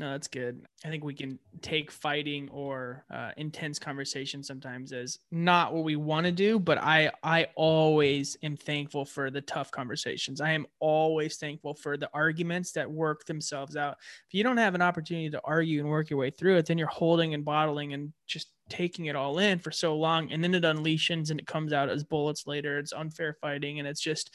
no, 0.00 0.12
that's 0.12 0.28
good. 0.28 0.62
I 0.82 0.88
think 0.88 1.04
we 1.04 1.12
can 1.12 1.38
take 1.60 1.90
fighting 1.90 2.48
or 2.48 3.04
uh, 3.12 3.32
intense 3.36 3.78
conversation 3.78 4.42
sometimes 4.42 4.94
as 4.94 5.18
not 5.30 5.74
what 5.74 5.84
we 5.84 5.94
want 5.94 6.24
to 6.24 6.32
do, 6.32 6.58
but 6.58 6.78
I 6.78 7.10
I 7.22 7.48
always 7.54 8.34
am 8.42 8.56
thankful 8.56 9.04
for 9.04 9.30
the 9.30 9.42
tough 9.42 9.70
conversations. 9.70 10.40
I 10.40 10.52
am 10.52 10.66
always 10.78 11.36
thankful 11.36 11.74
for 11.74 11.98
the 11.98 12.08
arguments 12.14 12.72
that 12.72 12.90
work 12.90 13.26
themselves 13.26 13.76
out. 13.76 13.98
If 14.26 14.32
you 14.32 14.42
don't 14.42 14.56
have 14.56 14.74
an 14.74 14.80
opportunity 14.80 15.28
to 15.28 15.40
argue 15.44 15.80
and 15.80 15.90
work 15.90 16.08
your 16.08 16.18
way 16.18 16.30
through 16.30 16.56
it, 16.56 16.64
then 16.64 16.78
you're 16.78 16.88
holding 16.88 17.34
and 17.34 17.44
bottling 17.44 17.92
and 17.92 18.14
just 18.26 18.48
taking 18.70 19.06
it 19.06 19.16
all 19.16 19.38
in 19.38 19.58
for 19.58 19.72
so 19.72 19.96
long 19.96 20.30
and 20.30 20.42
then 20.42 20.54
it 20.54 20.62
unleashes 20.62 21.30
and 21.30 21.40
it 21.40 21.46
comes 21.46 21.72
out 21.72 21.90
as 21.90 22.04
bullets 22.04 22.46
later 22.46 22.78
it's 22.78 22.92
unfair 22.92 23.36
fighting 23.40 23.80
and 23.80 23.88
it's 23.88 24.00
just 24.00 24.30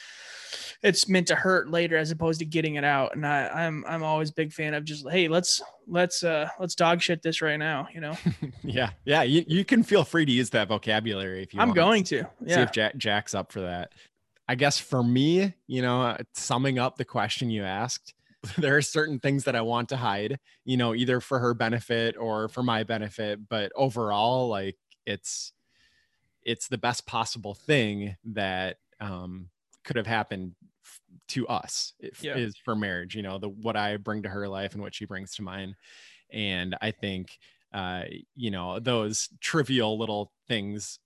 it's 0.85 1.09
meant 1.09 1.27
to 1.27 1.35
hurt 1.35 1.69
later 1.69 1.97
as 1.97 2.11
opposed 2.11 2.39
to 2.39 2.45
getting 2.45 2.75
it 2.75 2.83
out. 2.83 3.15
And 3.15 3.25
I, 3.25 3.47
i'm 3.47 3.83
i'm 3.87 4.03
always 4.03 4.31
big 4.31 4.53
fan 4.53 4.73
of 4.73 4.85
just 4.85 5.09
hey 5.09 5.27
let's 5.27 5.61
let's 5.87 6.23
uh 6.23 6.47
let's 6.59 6.75
dog 6.75 7.01
shit 7.01 7.21
this 7.21 7.41
right 7.41 7.57
now 7.57 7.87
you 7.93 8.01
know? 8.01 8.15
Yeah. 8.63 8.91
Yeah. 9.05 9.23
You, 9.23 9.43
you 9.47 9.65
can 9.65 9.83
feel 9.83 10.03
free 10.03 10.25
to 10.25 10.31
use 10.31 10.49
that 10.51 10.67
vocabulary 10.67 11.43
if 11.43 11.53
you 11.53 11.59
want. 11.59 11.69
i'm 11.69 11.75
going 11.75 12.03
to. 12.05 12.25
yeah. 12.45 12.55
see 12.55 12.61
if 12.61 12.71
Jack, 12.71 12.97
jack's 12.97 13.35
up 13.35 13.51
for 13.51 13.61
that. 13.61 13.93
I 14.47 14.55
guess 14.55 14.79
for 14.79 15.03
me 15.03 15.53
you 15.67 15.81
know 15.81 16.15
summing 16.33 16.79
up 16.79 16.97
the 16.97 17.05
question 17.05 17.49
you 17.49 17.63
asked 17.63 18.13
there 18.57 18.77
are 18.77 18.81
certain 18.81 19.19
things 19.19 19.45
that 19.45 19.55
I 19.55 19.61
want 19.61 19.89
to 19.89 19.97
hide, 19.97 20.39
you 20.65 20.77
know, 20.77 20.93
either 20.93 21.19
for 21.19 21.39
her 21.39 21.55
benefit 21.55 22.15
or 22.15 22.47
for 22.47 22.61
my 22.61 22.83
benefit, 22.83 23.39
but 23.49 23.71
overall 23.75 24.49
like 24.49 24.77
it's 25.05 25.51
it's 26.43 26.67
the 26.67 26.77
best 26.77 27.07
possible 27.07 27.55
thing 27.55 28.15
that 28.23 28.77
um 28.99 29.49
could 29.83 29.95
have 29.95 30.07
happened 30.07 30.53
to 31.29 31.47
us 31.47 31.93
yeah. 32.21 32.35
is 32.35 32.55
for 32.63 32.75
marriage, 32.75 33.15
you 33.15 33.21
know, 33.21 33.37
the 33.37 33.49
what 33.49 33.75
I 33.75 33.97
bring 33.97 34.23
to 34.23 34.29
her 34.29 34.47
life 34.47 34.73
and 34.73 34.81
what 34.81 34.93
she 34.93 35.05
brings 35.05 35.35
to 35.35 35.41
mine. 35.41 35.75
And 36.31 36.75
I 36.81 36.91
think 36.91 37.37
uh 37.73 38.03
you 38.35 38.51
know, 38.51 38.79
those 38.79 39.29
trivial 39.41 39.97
little 39.97 40.31
things 40.47 40.99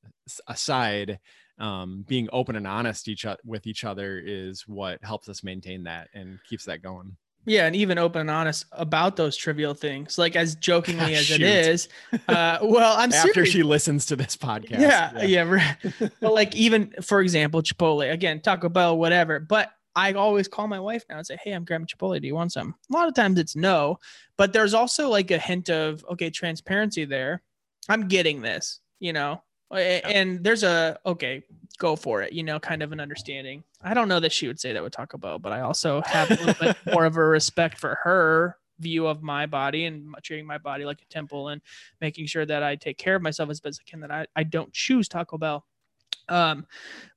aside, 0.47 1.19
um, 1.57 2.05
being 2.07 2.29
open 2.31 2.55
and 2.55 2.67
honest 2.67 3.07
each 3.07 3.25
with 3.45 3.67
each 3.67 3.83
other 3.83 4.21
is 4.23 4.67
what 4.67 5.03
helps 5.03 5.27
us 5.29 5.43
maintain 5.43 5.83
that 5.83 6.09
and 6.13 6.39
keeps 6.49 6.65
that 6.65 6.81
going. 6.81 7.17
Yeah, 7.45 7.65
and 7.65 7.75
even 7.75 7.97
open 7.97 8.21
and 8.21 8.29
honest 8.29 8.65
about 8.71 9.15
those 9.15 9.35
trivial 9.35 9.73
things, 9.73 10.17
like 10.17 10.35
as 10.35 10.55
jokingly 10.55 11.15
as 11.15 11.25
Shoot. 11.25 11.41
it 11.41 11.67
is. 11.67 11.89
Uh, 12.27 12.59
well, 12.61 12.95
I'm 12.97 13.11
after 13.11 13.33
serious. 13.33 13.51
she 13.51 13.63
listens 13.63 14.05
to 14.07 14.15
this 14.15 14.35
podcast. 14.35 14.79
Yeah, 14.79 15.23
yeah, 15.23 15.73
yeah 15.83 16.09
but 16.21 16.33
like 16.33 16.55
even 16.55 16.93
for 17.01 17.21
example, 17.21 17.61
Chipotle 17.63 18.11
again, 18.11 18.41
Taco 18.41 18.69
Bell, 18.69 18.97
whatever. 18.97 19.39
But 19.39 19.71
I 19.99 20.13
always 20.13 20.47
call 20.47 20.67
my 20.67 20.79
wife 20.79 21.03
now 21.09 21.17
and 21.17 21.27
say, 21.27 21.37
"Hey, 21.43 21.51
I'm 21.51 21.65
grabbing 21.65 21.87
Chipotle. 21.87 22.21
Do 22.21 22.27
you 22.27 22.35
want 22.35 22.53
some?" 22.53 22.73
A 22.89 22.93
lot 22.93 23.07
of 23.09 23.13
times 23.13 23.37
it's 23.37 23.55
no, 23.55 23.99
but 24.37 24.53
there's 24.53 24.73
also 24.73 25.09
like 25.09 25.29
a 25.31 25.37
hint 25.37 25.69
of 25.69 26.05
okay 26.09 26.29
transparency 26.29 27.03
there. 27.03 27.41
I'm 27.89 28.07
getting 28.07 28.41
this, 28.41 28.79
you 28.99 29.11
know, 29.13 29.41
and 29.71 30.43
there's 30.43 30.63
a 30.63 30.97
okay 31.05 31.43
go 31.77 31.95
for 31.95 32.21
it, 32.21 32.33
you 32.33 32.43
know, 32.43 32.59
kind 32.59 32.81
of 32.81 32.91
an 32.91 32.99
understanding. 32.99 33.63
I 33.81 33.93
don't 33.93 34.07
know 34.07 34.19
that 34.19 34.31
she 34.31 34.47
would 34.47 34.59
say 34.59 34.73
that 34.73 34.83
with 34.83 34.93
Taco 34.93 35.17
Bell, 35.17 35.39
but 35.39 35.51
I 35.51 35.61
also 35.61 36.01
have 36.05 36.29
a 36.31 36.35
little 36.35 36.53
bit 36.59 36.77
more 36.93 37.05
of 37.05 37.17
a 37.17 37.23
respect 37.23 37.77
for 37.77 37.97
her 38.03 38.57
view 38.79 39.07
of 39.07 39.21
my 39.21 39.45
body 39.45 39.85
and 39.85 40.13
treating 40.23 40.45
my 40.45 40.57
body 40.57 40.85
like 40.85 41.01
a 41.01 41.05
temple 41.13 41.49
and 41.49 41.61
making 41.99 42.25
sure 42.25 42.45
that 42.45 42.63
I 42.63 42.75
take 42.75 42.97
care 42.97 43.15
of 43.15 43.21
myself 43.21 43.49
as 43.49 43.59
best 43.59 43.81
I 43.85 43.89
can, 43.89 43.99
that 44.01 44.11
I, 44.11 44.25
I 44.35 44.43
don't 44.43 44.71
choose 44.73 45.07
Taco 45.07 45.37
Bell. 45.37 45.65
Um, 46.27 46.65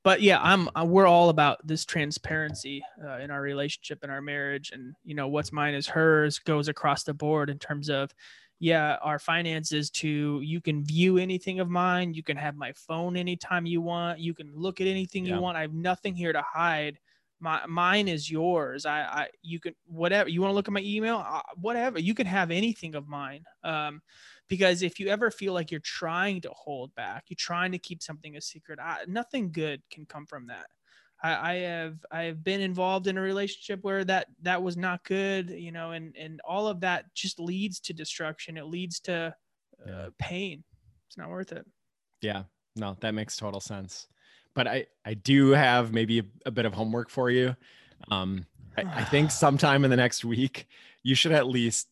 but 0.03 0.21
yeah, 0.21 0.39
I'm, 0.41 0.69
uh, 0.75 0.85
we're 0.85 1.07
all 1.07 1.29
about 1.29 1.65
this 1.65 1.85
transparency 1.85 2.83
uh, 3.03 3.19
in 3.19 3.29
our 3.31 3.41
relationship 3.41 3.99
and 4.01 4.11
our 4.11 4.21
marriage 4.21 4.71
and, 4.71 4.95
you 5.03 5.13
know, 5.15 5.27
what's 5.27 5.51
mine 5.51 5.75
is 5.75 5.87
hers 5.87 6.39
goes 6.39 6.67
across 6.67 7.03
the 7.03 7.13
board 7.13 7.49
in 7.49 7.59
terms 7.59 7.89
of, 7.89 8.11
yeah, 8.59 8.95
our 9.01 9.19
finances 9.19 9.89
to 9.89 10.39
you 10.41 10.61
can 10.61 10.85
view 10.85 11.17
anything 11.17 11.59
of 11.59 11.69
mine. 11.69 12.13
You 12.13 12.23
can 12.23 12.37
have 12.37 12.55
my 12.55 12.71
phone 12.73 13.17
anytime 13.17 13.65
you 13.65 13.81
want. 13.81 14.19
You 14.19 14.33
can 14.33 14.51
look 14.55 14.79
at 14.79 14.87
anything 14.87 15.25
yeah. 15.25 15.35
you 15.35 15.41
want. 15.41 15.57
I 15.57 15.61
have 15.61 15.73
nothing 15.73 16.15
here 16.15 16.31
to 16.31 16.41
hide. 16.41 16.97
My 17.41 17.65
mine 17.67 18.07
is 18.07 18.31
yours. 18.31 18.85
I, 18.85 19.01
I 19.01 19.27
you 19.41 19.59
can 19.59 19.75
whatever 19.85 20.29
you 20.29 20.39
want 20.39 20.51
to 20.51 20.55
look 20.55 20.69
at 20.69 20.73
my 20.73 20.79
email, 20.81 21.25
uh, 21.27 21.41
whatever. 21.55 21.99
You 21.99 22.13
can 22.13 22.25
have 22.25 22.51
anything 22.51 22.95
of 22.95 23.05
mine. 23.05 23.43
Um, 23.65 24.01
because 24.47 24.81
if 24.81 24.99
you 24.99 25.07
ever 25.07 25.31
feel 25.31 25.53
like 25.53 25.71
you're 25.71 25.79
trying 25.79 26.41
to 26.41 26.49
hold 26.51 26.93
back, 26.95 27.25
you're 27.29 27.35
trying 27.37 27.71
to 27.71 27.77
keep 27.77 28.03
something 28.03 28.35
a 28.35 28.41
secret, 28.41 28.79
I, 28.79 28.99
nothing 29.07 29.51
good 29.51 29.81
can 29.89 30.05
come 30.05 30.25
from 30.25 30.47
that. 30.47 30.67
I, 31.23 31.51
I 31.51 31.55
have 31.59 31.97
I 32.11 32.23
have 32.23 32.43
been 32.43 32.61
involved 32.61 33.07
in 33.07 33.17
a 33.17 33.21
relationship 33.21 33.79
where 33.83 34.03
that 34.05 34.27
that 34.41 34.61
was 34.61 34.77
not 34.77 35.03
good, 35.05 35.49
you 35.49 35.71
know, 35.71 35.91
and 35.91 36.15
and 36.17 36.41
all 36.41 36.67
of 36.67 36.81
that 36.81 37.13
just 37.15 37.39
leads 37.39 37.79
to 37.81 37.93
destruction. 37.93 38.57
It 38.57 38.65
leads 38.65 38.99
to 39.01 39.33
uh, 39.89 40.09
pain. 40.19 40.63
It's 41.07 41.17
not 41.17 41.29
worth 41.29 41.51
it. 41.51 41.65
Yeah, 42.21 42.43
no, 42.75 42.97
that 42.99 43.13
makes 43.13 43.37
total 43.37 43.61
sense. 43.61 44.07
But 44.53 44.67
I 44.67 44.85
I 45.05 45.13
do 45.13 45.51
have 45.51 45.93
maybe 45.93 46.19
a, 46.19 46.23
a 46.45 46.51
bit 46.51 46.65
of 46.65 46.73
homework 46.73 47.09
for 47.09 47.29
you. 47.29 47.55
Um, 48.11 48.45
I, 48.77 48.81
I 48.81 49.03
think 49.05 49.31
sometime 49.31 49.83
in 49.83 49.89
the 49.89 49.97
next 49.97 50.25
week, 50.25 50.67
you 51.03 51.15
should 51.15 51.31
at 51.31 51.47
least, 51.47 51.87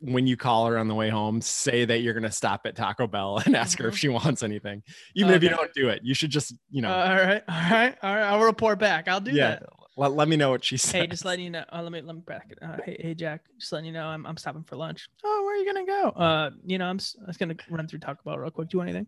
when 0.00 0.26
you 0.26 0.36
call 0.36 0.66
her 0.66 0.76
on 0.78 0.88
the 0.88 0.94
way 0.94 1.08
home, 1.08 1.40
say 1.40 1.84
that 1.84 1.98
you're 2.00 2.12
going 2.14 2.22
to 2.24 2.30
stop 2.30 2.62
at 2.66 2.76
Taco 2.76 3.06
Bell 3.06 3.42
and 3.46 3.56
ask 3.56 3.78
her 3.78 3.88
if 3.88 3.94
Mhm. 3.94 3.98
she 3.98 4.08
wants 4.08 4.42
anything. 4.42 4.82
Even 5.14 5.32
if 5.34 5.42
you 5.42 5.48
Okay. 5.48 5.56
don't 5.56 5.72
do 5.74 5.88
it, 5.88 6.00
you 6.02 6.14
should 6.14 6.30
just, 6.30 6.54
you 6.70 6.82
know, 6.82 6.92
all 6.92 7.14
right, 7.16 7.42
all 7.48 7.70
right, 7.70 7.96
all 8.02 8.14
right. 8.14 8.22
I'll 8.24 8.42
report 8.44 8.78
back. 8.78 9.08
I'll 9.08 9.20
do 9.20 9.30
yeah, 9.32 9.50
that. 9.52 9.62
let, 9.96 10.12
let 10.12 10.28
me 10.28 10.36
know 10.36 10.50
what 10.50 10.64
she 10.64 10.76
says. 10.76 10.92
Hey, 10.92 11.06
just 11.06 11.24
letting 11.24 11.44
you 11.46 11.50
know. 11.50 11.64
Uh, 11.72 11.82
let 11.82 11.92
me 11.92 12.02
let 12.02 12.14
me 12.14 12.22
back. 12.26 12.52
Uh, 12.60 12.76
hey, 12.84 12.98
hey, 13.00 13.14
Jack. 13.14 13.44
Just 13.58 13.72
letting 13.72 13.86
you 13.86 13.92
know, 13.92 14.06
I'm 14.06 14.26
I'm 14.26 14.36
stopping 14.36 14.64
for 14.64 14.76
lunch. 14.76 15.08
Oh, 15.24 15.42
where 15.44 15.54
are 15.54 15.58
you 15.58 15.66
gonna 15.72 15.86
go? 15.86 16.08
Uh, 16.10 16.50
you 16.66 16.76
know, 16.78 16.86
I'm 16.86 16.98
I 17.22 17.26
was 17.26 17.36
gonna 17.38 17.56
run 17.70 17.88
through 17.88 18.00
Taco 18.00 18.20
Bell 18.24 18.38
real 18.38 18.50
quick. 18.50 18.68
Do 18.68 18.74
you 18.74 18.78
want 18.80 18.90
anything? 18.90 19.06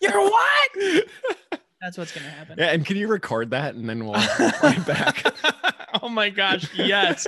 You're 0.00 0.20
what? 0.20 0.70
That's 1.80 1.96
what's 1.96 2.12
gonna 2.12 2.28
happen. 2.28 2.56
yeah, 2.58 2.66
and 2.72 2.84
can 2.84 2.96
you 2.96 3.08
record 3.08 3.50
that 3.50 3.74
and 3.76 3.88
then 3.88 4.04
we'll 4.04 4.12
right 4.62 4.84
back. 4.86 5.24
oh 6.02 6.08
my 6.08 6.30
gosh, 6.30 6.68
yes, 6.74 7.26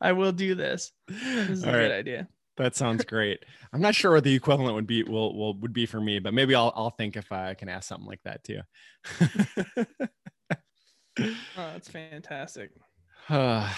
I 0.00 0.12
will 0.12 0.32
do 0.32 0.54
this. 0.54 0.92
This 1.08 1.48
is 1.50 1.64
a 1.64 1.68
All 1.68 1.72
good 1.72 1.92
idea. 1.92 2.28
That 2.58 2.76
sounds 2.76 3.04
great. 3.04 3.44
I'm 3.72 3.80
not 3.80 3.94
sure 3.94 4.12
what 4.12 4.24
the 4.24 4.34
equivalent 4.34 4.74
would 4.74 4.86
be 4.86 5.02
will 5.02 5.34
will 5.36 5.58
would 5.60 5.72
be 5.72 5.86
for 5.86 6.00
me, 6.00 6.18
but 6.18 6.34
maybe 6.34 6.54
I'll 6.54 6.72
I'll 6.76 6.90
think 6.90 7.16
if 7.16 7.32
I 7.32 7.54
can 7.54 7.68
ask 7.68 7.88
something 7.88 8.06
like 8.06 8.22
that 8.24 8.44
too. 8.44 8.60
Oh, 11.18 11.34
that's 11.56 11.88
fantastic. 11.88 12.70
oh, 13.30 13.74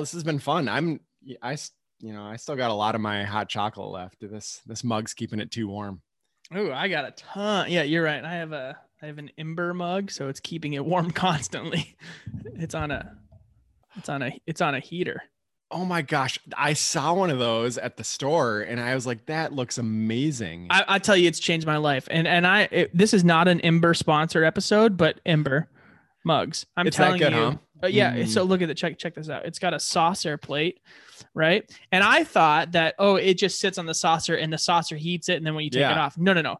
this 0.00 0.12
has 0.12 0.24
been 0.24 0.38
fun. 0.38 0.68
I'm 0.68 1.00
I 1.42 1.56
you 2.00 2.12
know 2.12 2.24
I 2.24 2.36
still 2.36 2.56
got 2.56 2.70
a 2.70 2.74
lot 2.74 2.94
of 2.94 3.00
my 3.00 3.24
hot 3.24 3.48
chocolate 3.48 3.90
left. 3.90 4.16
This 4.20 4.60
this 4.66 4.82
mug's 4.82 5.14
keeping 5.14 5.40
it 5.40 5.50
too 5.50 5.68
warm. 5.68 6.02
Oh, 6.52 6.72
I 6.72 6.88
got 6.88 7.04
a 7.04 7.12
ton. 7.12 7.70
Yeah, 7.70 7.82
you're 7.82 8.02
right. 8.02 8.24
I 8.24 8.34
have 8.34 8.52
a 8.52 8.78
I 9.02 9.06
have 9.06 9.18
an 9.18 9.30
ember 9.38 9.72
mug, 9.74 10.10
so 10.10 10.28
it's 10.28 10.40
keeping 10.40 10.72
it 10.72 10.84
warm 10.84 11.10
constantly. 11.12 11.96
It's 12.54 12.74
on 12.74 12.90
a 12.90 13.16
it's 13.96 14.08
on 14.08 14.22
a 14.22 14.32
it's 14.46 14.60
on 14.60 14.74
a 14.74 14.80
heater. 14.80 15.22
Oh 15.70 15.84
my 15.84 16.00
gosh, 16.00 16.38
I 16.56 16.72
saw 16.72 17.12
one 17.12 17.28
of 17.28 17.38
those 17.38 17.76
at 17.76 17.98
the 17.98 18.04
store 18.04 18.60
and 18.62 18.80
I 18.80 18.94
was 18.94 19.06
like, 19.06 19.26
that 19.26 19.52
looks 19.52 19.76
amazing. 19.76 20.68
I, 20.70 20.84
I 20.88 20.98
tell 20.98 21.14
you, 21.14 21.28
it's 21.28 21.38
changed 21.38 21.66
my 21.66 21.76
life. 21.76 22.08
And 22.10 22.26
and 22.26 22.46
I 22.46 22.62
it, 22.70 22.96
this 22.96 23.12
is 23.12 23.22
not 23.22 23.48
an 23.48 23.60
Ember 23.60 23.92
sponsored 23.94 24.44
episode, 24.44 24.96
but 24.96 25.20
Ember 25.26 25.68
mugs. 26.24 26.66
I'm 26.76 26.86
It's 26.86 26.96
telling 26.96 27.18
good, 27.18 27.32
you. 27.32 27.38
huh? 27.38 27.54
Uh, 27.84 27.86
yeah. 27.86 28.14
Mm. 28.14 28.28
So 28.28 28.42
look 28.42 28.62
at 28.62 28.68
the 28.68 28.74
check. 28.74 28.98
Check 28.98 29.14
this 29.14 29.28
out. 29.28 29.44
It's 29.44 29.58
got 29.58 29.74
a 29.74 29.78
saucer 29.78 30.36
plate, 30.36 30.80
right? 31.34 31.70
And 31.92 32.02
I 32.02 32.24
thought 32.24 32.72
that 32.72 32.94
oh, 32.98 33.16
it 33.16 33.34
just 33.34 33.60
sits 33.60 33.78
on 33.78 33.86
the 33.86 33.94
saucer 33.94 34.34
and 34.34 34.52
the 34.52 34.58
saucer 34.58 34.96
heats 34.96 35.28
it, 35.28 35.36
and 35.36 35.46
then 35.46 35.54
when 35.54 35.64
you 35.64 35.70
take 35.70 35.82
it 35.82 35.98
off, 35.98 36.18
no, 36.18 36.32
no, 36.32 36.40
no. 36.40 36.56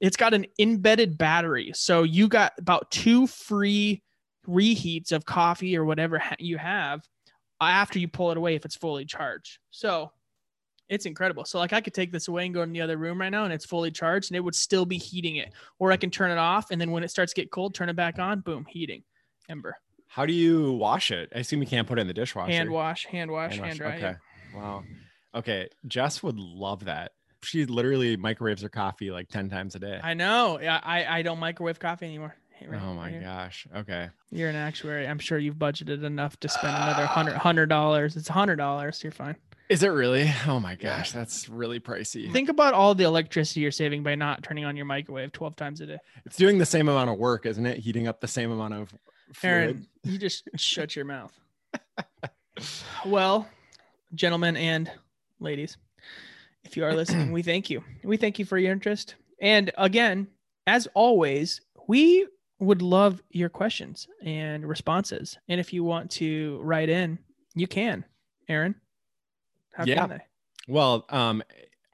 It's 0.00 0.16
got 0.16 0.34
an 0.34 0.46
embedded 0.58 1.16
battery, 1.16 1.72
so 1.74 2.02
you 2.02 2.28
got 2.28 2.52
about 2.58 2.90
two 2.90 3.26
free 3.26 4.02
reheats 4.46 5.12
of 5.12 5.24
coffee 5.24 5.76
or 5.76 5.84
whatever 5.84 6.20
you 6.38 6.58
have 6.58 7.00
uh, 7.60 7.64
after 7.64 7.98
you 7.98 8.08
pull 8.08 8.30
it 8.30 8.36
away 8.36 8.54
if 8.54 8.64
it's 8.64 8.76
fully 8.76 9.04
charged. 9.04 9.58
So 9.70 10.12
it's 10.88 11.06
incredible. 11.06 11.44
So 11.44 11.58
like 11.58 11.72
I 11.72 11.80
could 11.80 11.94
take 11.94 12.12
this 12.12 12.28
away 12.28 12.44
and 12.44 12.54
go 12.54 12.62
in 12.62 12.72
the 12.72 12.80
other 12.80 12.98
room 12.98 13.20
right 13.20 13.30
now 13.30 13.44
and 13.44 13.52
it's 13.52 13.64
fully 13.64 13.90
charged 13.90 14.30
and 14.30 14.36
it 14.36 14.40
would 14.40 14.54
still 14.54 14.84
be 14.84 14.98
heating 14.98 15.36
it. 15.36 15.52
Or 15.78 15.92
I 15.92 15.96
can 15.96 16.10
turn 16.10 16.30
it 16.30 16.38
off 16.38 16.70
and 16.70 16.80
then 16.80 16.90
when 16.90 17.02
it 17.02 17.10
starts 17.10 17.32
to 17.32 17.40
get 17.40 17.50
cold, 17.50 17.74
turn 17.74 17.88
it 17.88 17.96
back 17.96 18.18
on, 18.18 18.40
boom, 18.40 18.66
heating. 18.68 19.02
Ember. 19.48 19.76
How 20.08 20.26
do 20.26 20.32
you 20.32 20.72
wash 20.72 21.10
it? 21.10 21.32
I 21.34 21.38
assume 21.40 21.60
you 21.60 21.66
can't 21.66 21.88
put 21.88 21.98
it 21.98 22.02
in 22.02 22.06
the 22.06 22.14
dishwasher. 22.14 22.52
Hand 22.52 22.70
wash, 22.70 23.06
hand 23.06 23.30
wash, 23.30 23.52
hand, 23.52 23.64
Hand 23.64 23.78
dry. 23.78 23.90
wash, 23.90 24.00
yeah. 24.00 24.08
Okay. 24.08 24.18
Wow. 24.54 24.84
Okay. 25.34 25.68
Jess 25.88 26.22
would 26.22 26.38
love 26.38 26.84
that. 26.84 27.12
She 27.46 27.66
literally 27.66 28.16
microwaves 28.16 28.62
her 28.62 28.68
coffee 28.68 29.10
like 29.10 29.28
10 29.28 29.50
times 29.50 29.74
a 29.74 29.78
day. 29.78 30.00
I 30.02 30.14
know. 30.14 30.58
Yeah, 30.60 30.80
I, 30.82 31.18
I 31.18 31.22
don't 31.22 31.38
microwave 31.38 31.78
coffee 31.78 32.06
anymore. 32.06 32.34
Right- 32.66 32.80
oh 32.82 32.94
my 32.94 33.10
right 33.10 33.20
gosh. 33.22 33.66
Okay. 33.74 34.08
You're 34.30 34.48
an 34.48 34.56
actuary. 34.56 35.06
I'm 35.06 35.18
sure 35.18 35.38
you've 35.38 35.56
budgeted 35.56 36.02
enough 36.02 36.38
to 36.40 36.48
spend 36.48 36.74
another 36.74 37.04
hundred 37.04 37.34
hundred 37.36 37.68
dollars. 37.68 38.16
It's 38.16 38.30
a 38.30 38.32
hundred 38.32 38.56
dollars. 38.56 39.02
You're 39.02 39.12
fine. 39.12 39.36
Is 39.68 39.82
it 39.82 39.88
really? 39.88 40.32
Oh 40.46 40.60
my 40.60 40.74
gosh. 40.74 41.12
That's 41.12 41.48
really 41.48 41.80
pricey. 41.80 42.30
Think 42.32 42.48
about 42.48 42.74
all 42.74 42.94
the 42.94 43.04
electricity 43.04 43.60
you're 43.60 43.70
saving 43.70 44.02
by 44.02 44.14
not 44.14 44.42
turning 44.42 44.64
on 44.64 44.76
your 44.76 44.86
microwave 44.86 45.32
12 45.32 45.56
times 45.56 45.80
a 45.80 45.86
day. 45.86 45.98
It's 46.24 46.36
doing 46.36 46.58
the 46.58 46.66
same 46.66 46.88
amount 46.88 47.10
of 47.10 47.18
work, 47.18 47.44
isn't 47.46 47.64
it? 47.66 47.78
Heating 47.78 48.06
up 48.06 48.20
the 48.20 48.28
same 48.28 48.50
amount 48.50 48.74
of 48.74 48.88
fluid. 49.34 49.52
Aaron, 49.54 49.86
you 50.04 50.18
just 50.18 50.48
shut 50.56 50.94
your 50.94 51.04
mouth. 51.06 51.32
Well, 53.04 53.48
gentlemen 54.14 54.56
and 54.56 54.90
ladies, 55.40 55.76
if 56.64 56.76
you 56.76 56.84
are 56.84 56.94
listening, 56.94 57.32
we 57.32 57.42
thank 57.42 57.70
you. 57.70 57.82
We 58.02 58.16
thank 58.16 58.38
you 58.38 58.44
for 58.44 58.58
your 58.58 58.72
interest. 58.72 59.14
And 59.40 59.70
again, 59.78 60.28
as 60.66 60.88
always, 60.94 61.60
we 61.88 62.26
would 62.60 62.82
love 62.82 63.22
your 63.30 63.48
questions 63.48 64.08
and 64.24 64.66
responses. 64.66 65.38
And 65.48 65.60
if 65.60 65.72
you 65.72 65.84
want 65.84 66.10
to 66.12 66.58
write 66.62 66.88
in, 66.88 67.18
you 67.54 67.66
can. 67.66 68.04
Aaron, 68.48 68.74
how 69.74 69.84
Yeah. 69.84 70.00
can 70.00 70.08
they? 70.10 70.20
Well, 70.66 71.04
um, 71.10 71.42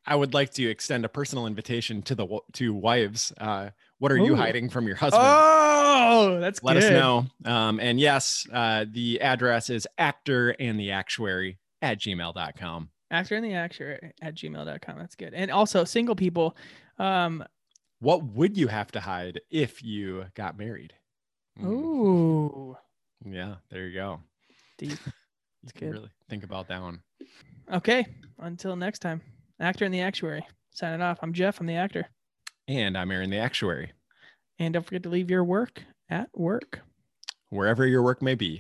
I 0.07 0.15
would 0.15 0.35
like 0.35 0.53
to 0.55 0.69
extend 0.69 1.05
a 1.05 1.09
personal 1.09 1.47
invitation 1.47 2.03
to 2.03 2.15
the 2.15 2.27
to 2.55 2.73
wives. 2.75 3.33
Uh, 3.39 3.71
what 3.99 4.13
are 4.13 4.17
you 4.19 4.35
hiding 4.37 4.71
from 4.71 4.87
your 4.87 4.97
husband? 4.97 5.23
Oh, 5.25 6.39
that's 6.41 6.63
Let 6.63 6.75
good. 6.75 6.85
us 6.85 6.91
know. 6.91 7.27
Um, 7.45 7.79
and 7.81 8.01
yes, 8.01 8.47
uh, 8.53 8.87
the 8.91 9.21
address 9.21 9.71
is 9.71 9.87
actor 9.99 10.51
and 10.59 10.79
the 10.81 10.93
actuary 10.93 11.59
at 11.83 11.99
gmail.com. 11.99 12.91
Actor 13.11 13.37
in 13.37 13.43
the 13.43 13.55
actor 13.55 14.13
at 14.23 14.35
gmail.com. 14.35 14.99
That's 14.99 15.17
good. 15.17 15.35
And 15.35 15.51
also 15.51 15.85
single 15.85 16.15
people, 16.15 16.57
um, 16.99 17.45
What 18.01 18.23
would 18.25 18.57
you 18.57 18.69
have 18.69 18.93
to 18.93 19.01
hide 19.01 19.41
if 19.51 19.83
you 19.83 20.27
got 20.35 20.57
married? 20.57 20.95
Mm, 21.61 21.67
ooh, 21.67 22.77
Yeah, 23.25 23.57
there 23.71 23.87
you 23.87 23.95
go. 23.95 24.21
deep. 24.79 24.99
You 25.63 25.69
can 25.75 25.89
good. 25.89 25.95
really 25.95 26.11
think 26.31 26.43
about 26.45 26.69
that 26.69 26.81
one. 26.81 27.03
Okay. 27.71 28.07
Until 28.39 28.77
next 28.77 29.01
time, 29.01 29.21
actor 29.61 29.85
and 29.85 29.93
the 29.93 30.01
actuary. 30.01 30.47
Signing 30.73 31.03
off. 31.03 31.19
I'm 31.21 31.35
Jeff. 31.35 31.61
I'm 31.61 31.67
the 31.67 31.75
actor. 31.77 32.07
And 32.67 32.97
I'm 32.97 33.11
Aaron, 33.11 33.29
the 33.29 33.37
actuary, 33.37 33.93
And 34.59 34.73
don't 34.73 34.87
forget 34.87 35.03
to 35.03 35.11
leave 35.11 35.29
your 35.31 35.45
work 35.45 35.83
at 36.09 36.31
work. 36.35 36.81
wherever 37.51 37.87
your 37.87 38.03
work 38.03 38.23
may 38.23 38.35
be. 38.37 38.59